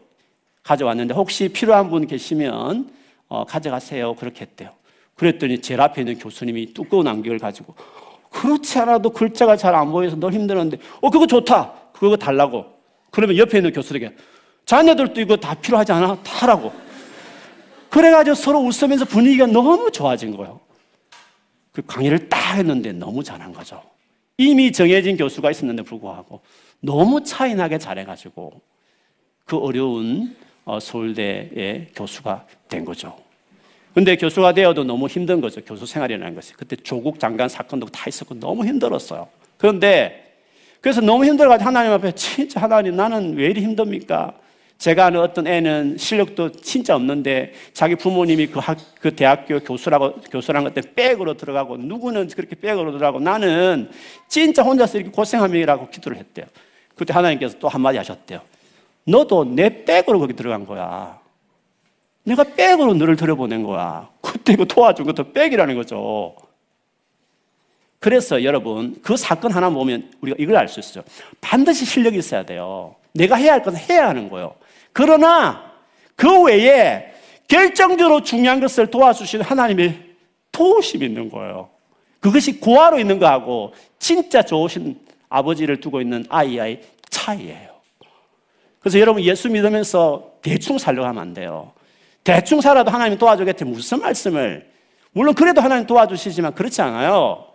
가져왔는데 0.63 1.13
혹시 1.13 1.49
필요한 1.49 1.89
분 1.89 2.07
계시면 2.07 2.89
어, 3.29 3.45
가져가세요. 3.45 4.15
그렇게 4.15 4.41
했대요. 4.41 4.71
그랬더니 5.15 5.61
제일 5.61 5.81
앞에 5.81 6.01
있는 6.01 6.17
교수님이 6.17 6.73
두꺼운 6.73 7.07
안경을 7.07 7.39
가지고 7.39 7.75
그렇지 8.29 8.77
않아도 8.79 9.09
글자가 9.09 9.55
잘 9.57 9.75
안 9.75 9.91
보여서 9.91 10.15
널 10.15 10.33
힘들었는데, 10.33 10.77
어, 11.01 11.09
그거 11.09 11.25
좋다. 11.27 11.73
그거 11.93 12.15
달라고. 12.17 12.65
그러면 13.11 13.37
옆에 13.37 13.57
있는 13.57 13.71
교수에게, 13.73 14.15
자네들도 14.65 15.21
이거 15.21 15.37
다 15.37 15.53
필요하지 15.55 15.91
않아? 15.93 16.21
다 16.23 16.43
하라고. 16.43 16.71
그래가지고 17.89 18.35
서로 18.35 18.59
웃으면서 18.59 19.05
분위기가 19.05 19.47
너무 19.47 19.89
좋아진 19.91 20.35
거예요. 20.35 20.59
그 21.71 21.81
강의를 21.85 22.27
딱 22.27 22.55
했는데 22.57 22.91
너무 22.91 23.23
잘한 23.23 23.53
거죠. 23.53 23.81
이미 24.37 24.71
정해진 24.71 25.15
교수가 25.17 25.49
있었는데 25.51 25.83
불구하고 25.83 26.41
너무 26.79 27.23
차이나게 27.23 27.77
잘해가지고 27.77 28.61
그 29.45 29.57
어려운 29.57 30.35
어, 30.65 30.79
서울대의 30.79 31.87
교수가 31.95 32.45
된 32.67 32.83
거죠. 32.83 33.15
근데 33.97 34.15
교수가 34.15 34.53
되어도 34.53 34.83
너무 34.83 35.07
힘든 35.07 35.41
거죠. 35.41 35.59
교수 35.61 35.87
생활이라는 35.87 36.35
것이. 36.35 36.53
그때 36.53 36.75
조국 36.75 37.19
장관 37.19 37.49
사건도 37.49 37.87
다 37.87 38.07
있었고 38.07 38.39
너무 38.39 38.63
힘들었어요. 38.63 39.27
그런데 39.57 40.35
그래서 40.81 41.01
너무 41.01 41.25
힘들어가지고 41.25 41.67
하나님 41.67 41.91
앞에 41.93 42.11
진짜 42.11 42.61
하나님 42.61 42.95
나는 42.95 43.35
왜 43.35 43.47
이리 43.47 43.63
힘듭니까? 43.63 44.35
제가 44.77 45.07
아는 45.07 45.19
어떤 45.19 45.47
애는 45.47 45.97
실력도 45.97 46.51
진짜 46.51 46.95
없는데 46.95 47.53
자기 47.73 47.95
부모님이 47.95 48.45
그, 48.45 48.59
학, 48.59 48.77
그 49.01 49.15
대학교 49.15 49.59
교수라고 49.61 50.21
교수란 50.29 50.65
그때 50.65 50.81
백으로 50.93 51.33
들어가고 51.33 51.77
누구는 51.77 52.27
그렇게 52.27 52.55
백으로 52.55 52.91
들어가고 52.91 53.19
나는 53.19 53.89
진짜 54.27 54.61
혼자서 54.61 54.99
이렇게 54.99 55.11
고생함이라고 55.11 55.89
기도를 55.89 56.19
했대요. 56.19 56.45
그때 56.93 57.13
하나님께서 57.15 57.57
또 57.57 57.67
한마디 57.67 57.97
하셨대요. 57.97 58.41
너도 59.05 59.43
내 59.43 59.85
백으로 59.85 60.19
거기 60.19 60.33
들어간 60.33 60.67
거야. 60.67 61.17
내가 62.27 62.43
백으로 62.43 62.93
너를 62.93 63.15
들여보낸 63.15 63.63
거야. 63.63 64.09
그때 64.19 64.57
그 64.57 64.67
도와준 64.67 65.05
것도 65.05 65.31
백이라는 65.31 65.75
거죠. 65.75 66.35
그래서 67.99 68.43
여러분, 68.43 68.99
그 69.01 69.15
사건 69.15 69.53
하나 69.53 69.69
보면 69.69 70.11
우리가 70.19 70.35
이걸 70.37 70.57
알 70.57 70.67
수 70.67 70.81
있어요. 70.81 71.05
반드시 71.39 71.85
실력이 71.85 72.17
있어야 72.17 72.43
돼요. 72.43 72.95
내가 73.13 73.37
해야 73.37 73.53
할 73.53 73.63
것은 73.63 73.79
해야 73.79 74.09
하는 74.09 74.29
거예요. 74.29 74.55
그러나 74.91 75.71
그 76.17 76.43
외에 76.43 77.13
결정적으로 77.47 78.21
중요한 78.21 78.59
것을 78.59 78.87
도와주시는 78.87 79.45
하나님의 79.45 79.97
도우심이 80.51 81.05
있는 81.05 81.29
거예요. 81.29 81.69
그것이 82.19 82.59
고아로 82.59 82.99
있는 82.99 83.19
거하고 83.19 83.73
진짜 83.99 84.41
좋으신 84.41 84.99
아버지를 85.29 85.79
두고 85.79 86.01
있는 86.01 86.25
아이의 86.27 86.81
차이예요. 87.09 87.69
그래서 88.81 88.99
여러분 88.99 89.23
예수 89.23 89.49
믿으면서 89.49 90.33
대충 90.41 90.77
살려고 90.77 91.07
하면 91.07 91.21
안 91.21 91.33
돼요. 91.33 91.71
대충 92.27 92.59
살아도 92.59 92.91
하나님 92.91 93.17
도와주겠지 93.17 93.63
무슨 93.63 94.01
말씀을 94.01 94.69
물론 95.13 95.33
그래도 95.33 95.61
하나님 95.61 95.87
도와주시지만 95.87 96.55
그렇지 96.55 96.81
않아요. 96.81 97.45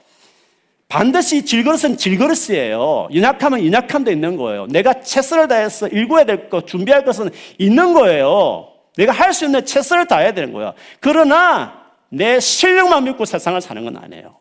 반드시 0.89 1.45
질그릇은 1.45 1.99
질그릇이에요. 1.99 3.09
연약하면 3.15 3.67
연약함도 3.67 4.11
있는 4.11 4.39
거예요. 4.39 4.67
내가 4.69 5.03
최선을 5.03 5.47
다해서 5.47 5.89
일구어야 5.89 6.25
될 6.25 6.49
것, 6.49 6.67
준비할 6.67 7.05
것은 7.05 7.29
있는 7.59 7.93
거예요. 7.93 8.69
내가 8.97 9.13
할 9.13 9.35
수 9.35 9.45
있는 9.45 9.63
최선을 9.63 10.07
다해야 10.07 10.33
되는 10.33 10.55
거야. 10.55 10.73
그러나 11.01 11.83
내 12.09 12.41
실력만 12.41 13.05
믿고 13.05 13.27
세상을 13.27 13.61
사는 13.61 13.85
건 13.85 13.99
아니에요. 13.99 14.39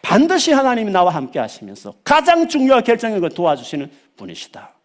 반드시 0.00 0.52
하나님이 0.52 0.92
나와 0.92 1.12
함께 1.12 1.40
하시면서 1.40 1.92
가장 2.04 2.46
중요한 2.46 2.84
결정을 2.84 3.28
도와주시는 3.30 3.90
분이시다. 4.16 4.77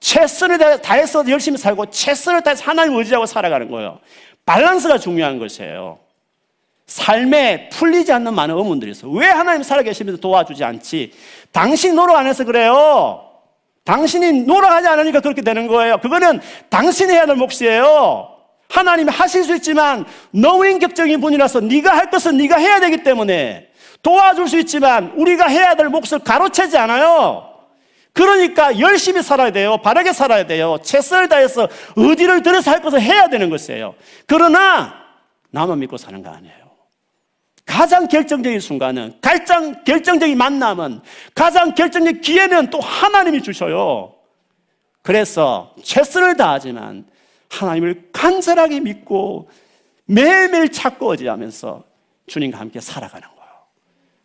최선을 0.00 0.80
다해서 0.82 1.28
열심히 1.28 1.58
살고 1.58 1.86
최선을 1.86 2.42
다해서 2.42 2.64
하나님 2.64 2.96
의지하고 2.96 3.26
살아가는 3.26 3.70
거예요. 3.70 3.98
밸런스가 4.44 4.98
중요한 4.98 5.38
것이에요. 5.38 5.98
삶에 6.86 7.68
풀리지 7.70 8.12
않는 8.12 8.34
많은 8.34 8.56
의문들이 8.56 8.92
있어요. 8.92 9.10
왜 9.10 9.26
하나님 9.26 9.62
살아계시면서 9.62 10.20
도와주지 10.20 10.62
않지? 10.62 11.12
당신 11.50 11.96
노력 11.96 12.16
안 12.16 12.26
해서 12.26 12.44
그래요. 12.44 13.22
당신이 13.84 14.44
노력하지 14.44 14.88
않으니까 14.88 15.20
그렇게 15.20 15.42
되는 15.42 15.66
거예요. 15.66 15.98
그거는 15.98 16.40
당신이 16.68 17.12
해야 17.12 17.26
될 17.26 17.36
몫이에요. 17.36 18.28
하나님이 18.68 19.10
하실 19.10 19.44
수 19.44 19.54
있지만 19.56 20.04
너무 20.30 20.66
인격적인 20.66 21.20
분이라서 21.20 21.60
네가 21.60 21.96
할 21.96 22.10
것은 22.10 22.36
네가 22.36 22.56
해야 22.56 22.80
되기 22.80 23.02
때문에 23.02 23.68
도와줄 24.02 24.48
수 24.48 24.58
있지만 24.58 25.12
우리가 25.16 25.46
해야 25.46 25.74
될 25.74 25.88
몫을 25.88 26.20
가로채지 26.24 26.76
않아요. 26.78 27.55
그러니까 28.16 28.80
열심히 28.80 29.22
살아야 29.22 29.50
돼요. 29.50 29.76
바르게 29.76 30.14
살아야 30.14 30.46
돼요. 30.46 30.78
최선을 30.82 31.28
다해서 31.28 31.68
어디를 31.98 32.42
들여서 32.42 32.70
할 32.70 32.80
것을 32.80 33.02
해야 33.02 33.28
되는 33.28 33.50
것이에요. 33.50 33.94
그러나 34.26 34.94
나만 35.50 35.80
믿고 35.80 35.98
사는 35.98 36.22
거 36.22 36.30
아니에요. 36.30 36.56
가장 37.66 38.08
결정적인 38.08 38.58
순간은, 38.58 39.18
가장 39.20 39.84
결정적인 39.84 40.38
만남은, 40.38 41.02
가장 41.34 41.74
결정적인 41.74 42.22
기회는 42.22 42.70
또 42.70 42.80
하나님이 42.80 43.42
주셔요. 43.42 44.14
그래서 45.02 45.74
최선을 45.82 46.38
다하지만 46.38 47.04
하나님을 47.50 48.08
간절하게 48.14 48.80
믿고 48.80 49.50
매일매일 50.06 50.70
찾고 50.72 51.10
어지하면서 51.10 51.84
주님과 52.28 52.58
함께 52.58 52.80
살아가는 52.80 53.28
거예요. 53.28 53.52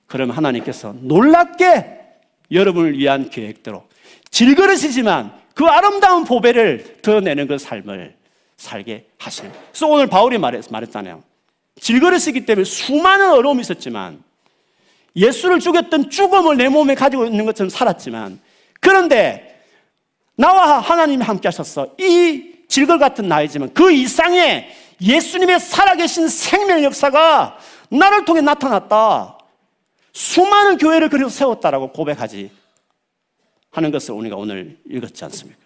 그러면 0.08 0.38
하나님께서 0.38 0.95
놀랍게 1.01 2.00
여러분을 2.51 2.97
위한 2.97 3.29
계획대로 3.29 3.87
질그릇이지만 4.29 5.33
그 5.53 5.65
아름다운 5.65 6.23
보배를 6.23 6.97
드러내는 7.01 7.47
그 7.47 7.57
삶을 7.57 8.15
살게 8.57 9.07
하시는. 9.17 9.51
그래서 9.71 9.87
오늘 9.87 10.07
바울이 10.07 10.37
말했, 10.37 10.65
말했잖아요. 10.69 11.23
질그릇이기 11.79 12.45
때문에 12.45 12.63
수많은 12.63 13.31
어려움이 13.31 13.61
있었지만 13.61 14.23
예수를 15.15 15.59
죽였던 15.59 16.09
죽음을 16.09 16.57
내 16.57 16.69
몸에 16.69 16.95
가지고 16.95 17.25
있는 17.25 17.45
것처럼 17.45 17.69
살았지만 17.69 18.39
그런데 18.79 19.63
나와 20.35 20.79
하나님이 20.79 21.23
함께 21.23 21.47
하셨어. 21.47 21.89
이 21.99 22.51
질걸 22.67 22.99
같은 22.99 23.27
나이지만 23.27 23.73
그 23.73 23.91
이상의 23.91 24.69
예수님의 25.01 25.59
살아계신 25.59 26.29
생명 26.29 26.83
역사가 26.83 27.57
나를 27.89 28.23
통해 28.25 28.41
나타났다. 28.41 29.37
수많은 30.13 30.78
교회를 30.78 31.10
그리고 31.10 31.30
세웠다라고 31.30 31.91
고백하지 31.91 32.52
하는 33.71 33.91
것을 33.91 34.13
우리가 34.13 34.36
오늘 34.36 34.78
읽었지 34.89 35.24
않습니까? 35.26 35.60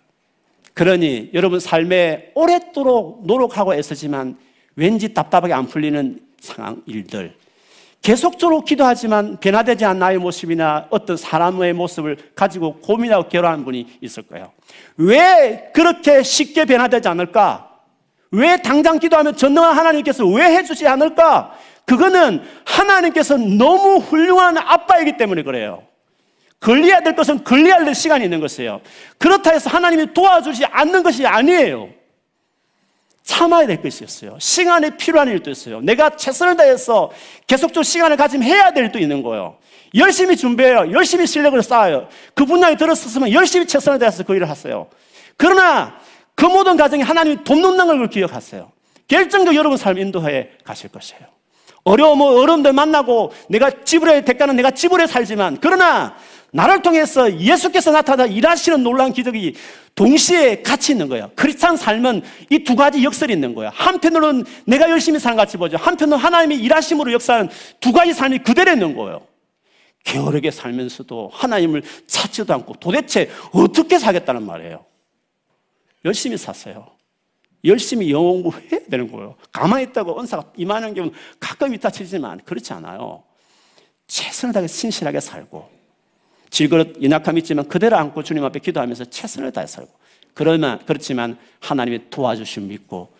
그러니 0.73 1.31
여러분 1.33 1.59
삶에 1.59 2.31
오랫도록 2.35 3.25
노력하고 3.25 3.73
애쓰지만 3.73 4.37
왠지 4.75 5.13
답답하게 5.13 5.53
안 5.53 5.67
풀리는 5.67 6.19
상황, 6.39 6.81
일들. 6.85 7.33
계속적으로 8.01 8.61
기도하지만 8.63 9.39
변화되지 9.39 9.83
않은 9.85 9.99
나의 9.99 10.19
모습이나 10.19 10.87
어떤 10.91 11.17
사람의 11.17 11.73
모습을 11.73 12.17
가지고 12.35 12.75
고민하고 12.75 13.29
결혼하는 13.29 13.65
분이 13.65 13.97
있을 14.01 14.23
거예요. 14.23 14.51
왜 14.97 15.71
그렇게 15.73 16.21
쉽게 16.21 16.65
변화되지 16.65 17.07
않을까? 17.07 17.71
왜 18.29 18.57
당장 18.57 18.99
기도하면 18.99 19.35
전능한 19.35 19.75
하나님께서 19.75 20.27
왜 20.27 20.43
해주지 20.57 20.85
않을까? 20.87 21.57
그거는 21.85 22.43
하나님께서 22.65 23.37
너무 23.37 23.97
훌륭한 23.97 24.57
아빠이기 24.57 25.17
때문에 25.17 25.43
그래요. 25.43 25.83
걸려야 26.59 27.01
될 27.01 27.15
것은 27.15 27.43
걸려야 27.43 27.83
될 27.83 27.93
시간이 27.93 28.23
있는 28.23 28.39
것이에요. 28.39 28.81
그렇다 29.17 29.51
해서 29.51 29.69
하나님이 29.69 30.13
도와주지 30.13 30.65
않는 30.65 31.03
것이 31.03 31.25
아니에요. 31.25 31.89
참아야 33.23 33.67
될 33.67 33.81
것이 33.81 34.03
있어요. 34.03 34.37
시간이 34.39 34.97
필요한 34.97 35.27
일도 35.27 35.49
있어요. 35.51 35.81
내가 35.81 36.15
최선을 36.15 36.57
다해서 36.57 37.11
계속적으로 37.47 37.83
시간을 37.83 38.17
가지면 38.17 38.47
해야 38.47 38.71
될 38.71 38.85
일도 38.85 38.99
있는 38.99 39.21
거예요. 39.23 39.57
열심히 39.95 40.35
준비해요. 40.35 40.91
열심히 40.91 41.25
실력을 41.25 41.61
쌓아요. 41.61 42.07
그 42.33 42.45
분야에 42.45 42.75
들었었으면 42.77 43.31
열심히 43.31 43.65
최선을 43.65 43.99
다해서 43.99 44.23
그 44.23 44.35
일을 44.35 44.49
하세요. 44.49 44.87
그러나 45.37 45.99
그 46.35 46.45
모든 46.45 46.77
과정이 46.77 47.01
하나님이 47.01 47.43
돕는다는 47.43 47.97
걸 47.97 48.09
기억하세요. 48.09 48.71
결정적 49.07 49.55
여러분 49.55 49.77
삶 49.77 49.97
인도해 49.97 50.49
가실 50.63 50.91
것이에요. 50.91 51.34
어려움, 51.85 52.21
어려움들 52.21 52.73
만나고 52.73 53.31
내가 53.47 53.69
지불해야 53.83 54.21
대가는 54.21 54.55
내가 54.55 54.71
지불해 54.71 55.05
살지만 55.07 55.59
그러나 55.61 56.15
나를 56.51 56.81
통해서 56.81 57.37
예수께서 57.37 57.91
나타나 57.91 58.25
일하시는 58.25 58.81
놀라운 58.81 59.13
기적이 59.13 59.55
동시에 59.93 60.61
같이 60.61 60.93
있는 60.93 61.07
거예요. 61.09 61.29
크리스찬 61.35 61.77
삶은 61.77 62.21
이 62.49 62.59
두 62.63 62.75
가지 62.75 63.03
역설이 63.03 63.31
있는 63.33 63.53
거예요. 63.53 63.71
한편으로는 63.73 64.45
내가 64.65 64.89
열심히 64.89 65.19
사는 65.19 65.37
같이 65.37 65.57
보죠. 65.57 65.77
한편으로는 65.77 66.23
하나님이 66.23 66.55
일하심으로 66.57 67.13
역사하는 67.13 67.49
두 67.79 67.91
가지 67.91 68.13
삶이 68.13 68.39
그대로 68.39 68.71
있는 68.71 68.95
거예요. 68.95 69.21
게으르게 70.05 70.51
살면서도 70.51 71.31
하나님을 71.33 71.83
찾지도 72.07 72.53
않고 72.53 72.75
도대체 72.79 73.29
어떻게 73.51 73.99
살겠다는 73.99 74.45
말이에요. 74.45 74.85
열심히 76.05 76.37
사세요. 76.37 76.94
열심히 77.65 78.11
영어 78.11 78.31
공부해야 78.31 78.81
되는 78.89 79.11
거예요. 79.11 79.35
가만히 79.51 79.85
있다고 79.85 80.19
은사가 80.19 80.51
임하는 80.57 80.93
경우는 80.93 81.15
가끔 81.39 81.73
있다 81.73 81.89
치지만 81.89 82.39
그렇지 82.45 82.73
않아요. 82.73 83.23
최선을 84.07 84.53
다해 84.53 84.67
신실하게 84.67 85.19
살고 85.19 85.69
질그릇 86.49 87.01
연약함이 87.01 87.39
있지만 87.39 87.67
그대로 87.67 87.97
안고 87.97 88.23
주님 88.23 88.43
앞에 88.45 88.59
기도하면서 88.59 89.05
최선을 89.05 89.51
다해 89.51 89.67
살고 89.67 89.91
그러면 90.33 90.79
그렇지만 90.85 91.37
하나님의 91.59 92.05
도와주심 92.09 92.67
믿고 92.67 93.13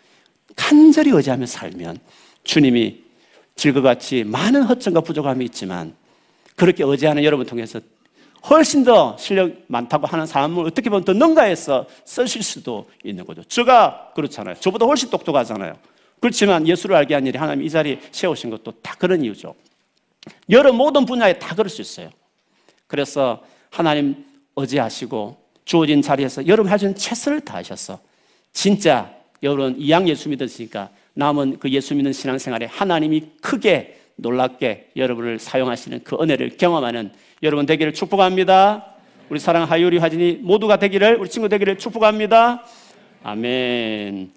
간절히 0.55 1.11
의지하며 1.11 1.45
살면 1.45 1.97
주님이 2.43 3.03
질그같이 3.55 4.23
많은 4.23 4.63
허점과 4.63 5.01
부족함이 5.01 5.43
있지만 5.45 5.95
그렇게 6.55 6.83
의지하는 6.83 7.23
여러분 7.23 7.45
통해서 7.45 7.79
훨씬 8.49 8.83
더 8.83 9.17
실력 9.17 9.51
많다고 9.67 10.07
하는 10.07 10.25
사람을 10.25 10.65
어떻게 10.65 10.89
보면 10.89 11.03
더 11.03 11.13
능가해서 11.13 11.87
쓰실 12.03 12.43
수도 12.43 12.89
있는 13.03 13.25
거죠. 13.25 13.43
저가 13.43 14.11
그렇잖아요. 14.15 14.55
저보다 14.59 14.85
훨씬 14.85 15.09
똑똑하잖아요. 15.09 15.75
그렇지만 16.19 16.67
예수를 16.67 16.95
알게 16.95 17.13
한 17.13 17.25
일이 17.25 17.37
하나님 17.37 17.65
이 17.65 17.69
자리에 17.69 17.99
세우신 18.11 18.49
것도 18.51 18.71
다 18.81 18.95
그런 18.97 19.23
이유죠. 19.23 19.55
여러 20.49 20.71
모든 20.73 21.05
분야에 21.05 21.39
다 21.39 21.55
그럴 21.55 21.69
수 21.69 21.81
있어요. 21.81 22.09
그래서 22.87 23.43
하나님 23.69 24.25
의지하시고 24.55 25.37
주어진 25.65 26.01
자리에서 26.01 26.47
여러분 26.47 26.71
할 26.71 26.79
수 26.79 26.85
있는 26.85 26.95
최선을 26.95 27.41
다하셔서 27.41 27.99
진짜 28.53 29.11
여러분 29.43 29.75
이양 29.77 30.07
예수 30.07 30.29
믿으시니까 30.29 30.89
남은 31.13 31.59
그 31.59 31.69
예수 31.69 31.95
믿는 31.95 32.13
신앙생활에 32.13 32.67
하나님이 32.67 33.23
크게 33.41 33.99
놀랍게 34.17 34.91
여러분을 34.95 35.39
사용하시는 35.39 36.01
그 36.03 36.17
은혜를 36.21 36.57
경험하는 36.57 37.11
여러분 37.43 37.65
되기를 37.65 37.93
축복합니다. 37.93 38.85
우리 39.29 39.39
사랑 39.39 39.63
하유리 39.63 39.97
화진이 39.97 40.39
모두가 40.41 40.77
되기를 40.77 41.17
우리 41.17 41.29
친구 41.29 41.49
되기를 41.49 41.77
축복합니다. 41.77 42.63
아멘. 43.23 44.31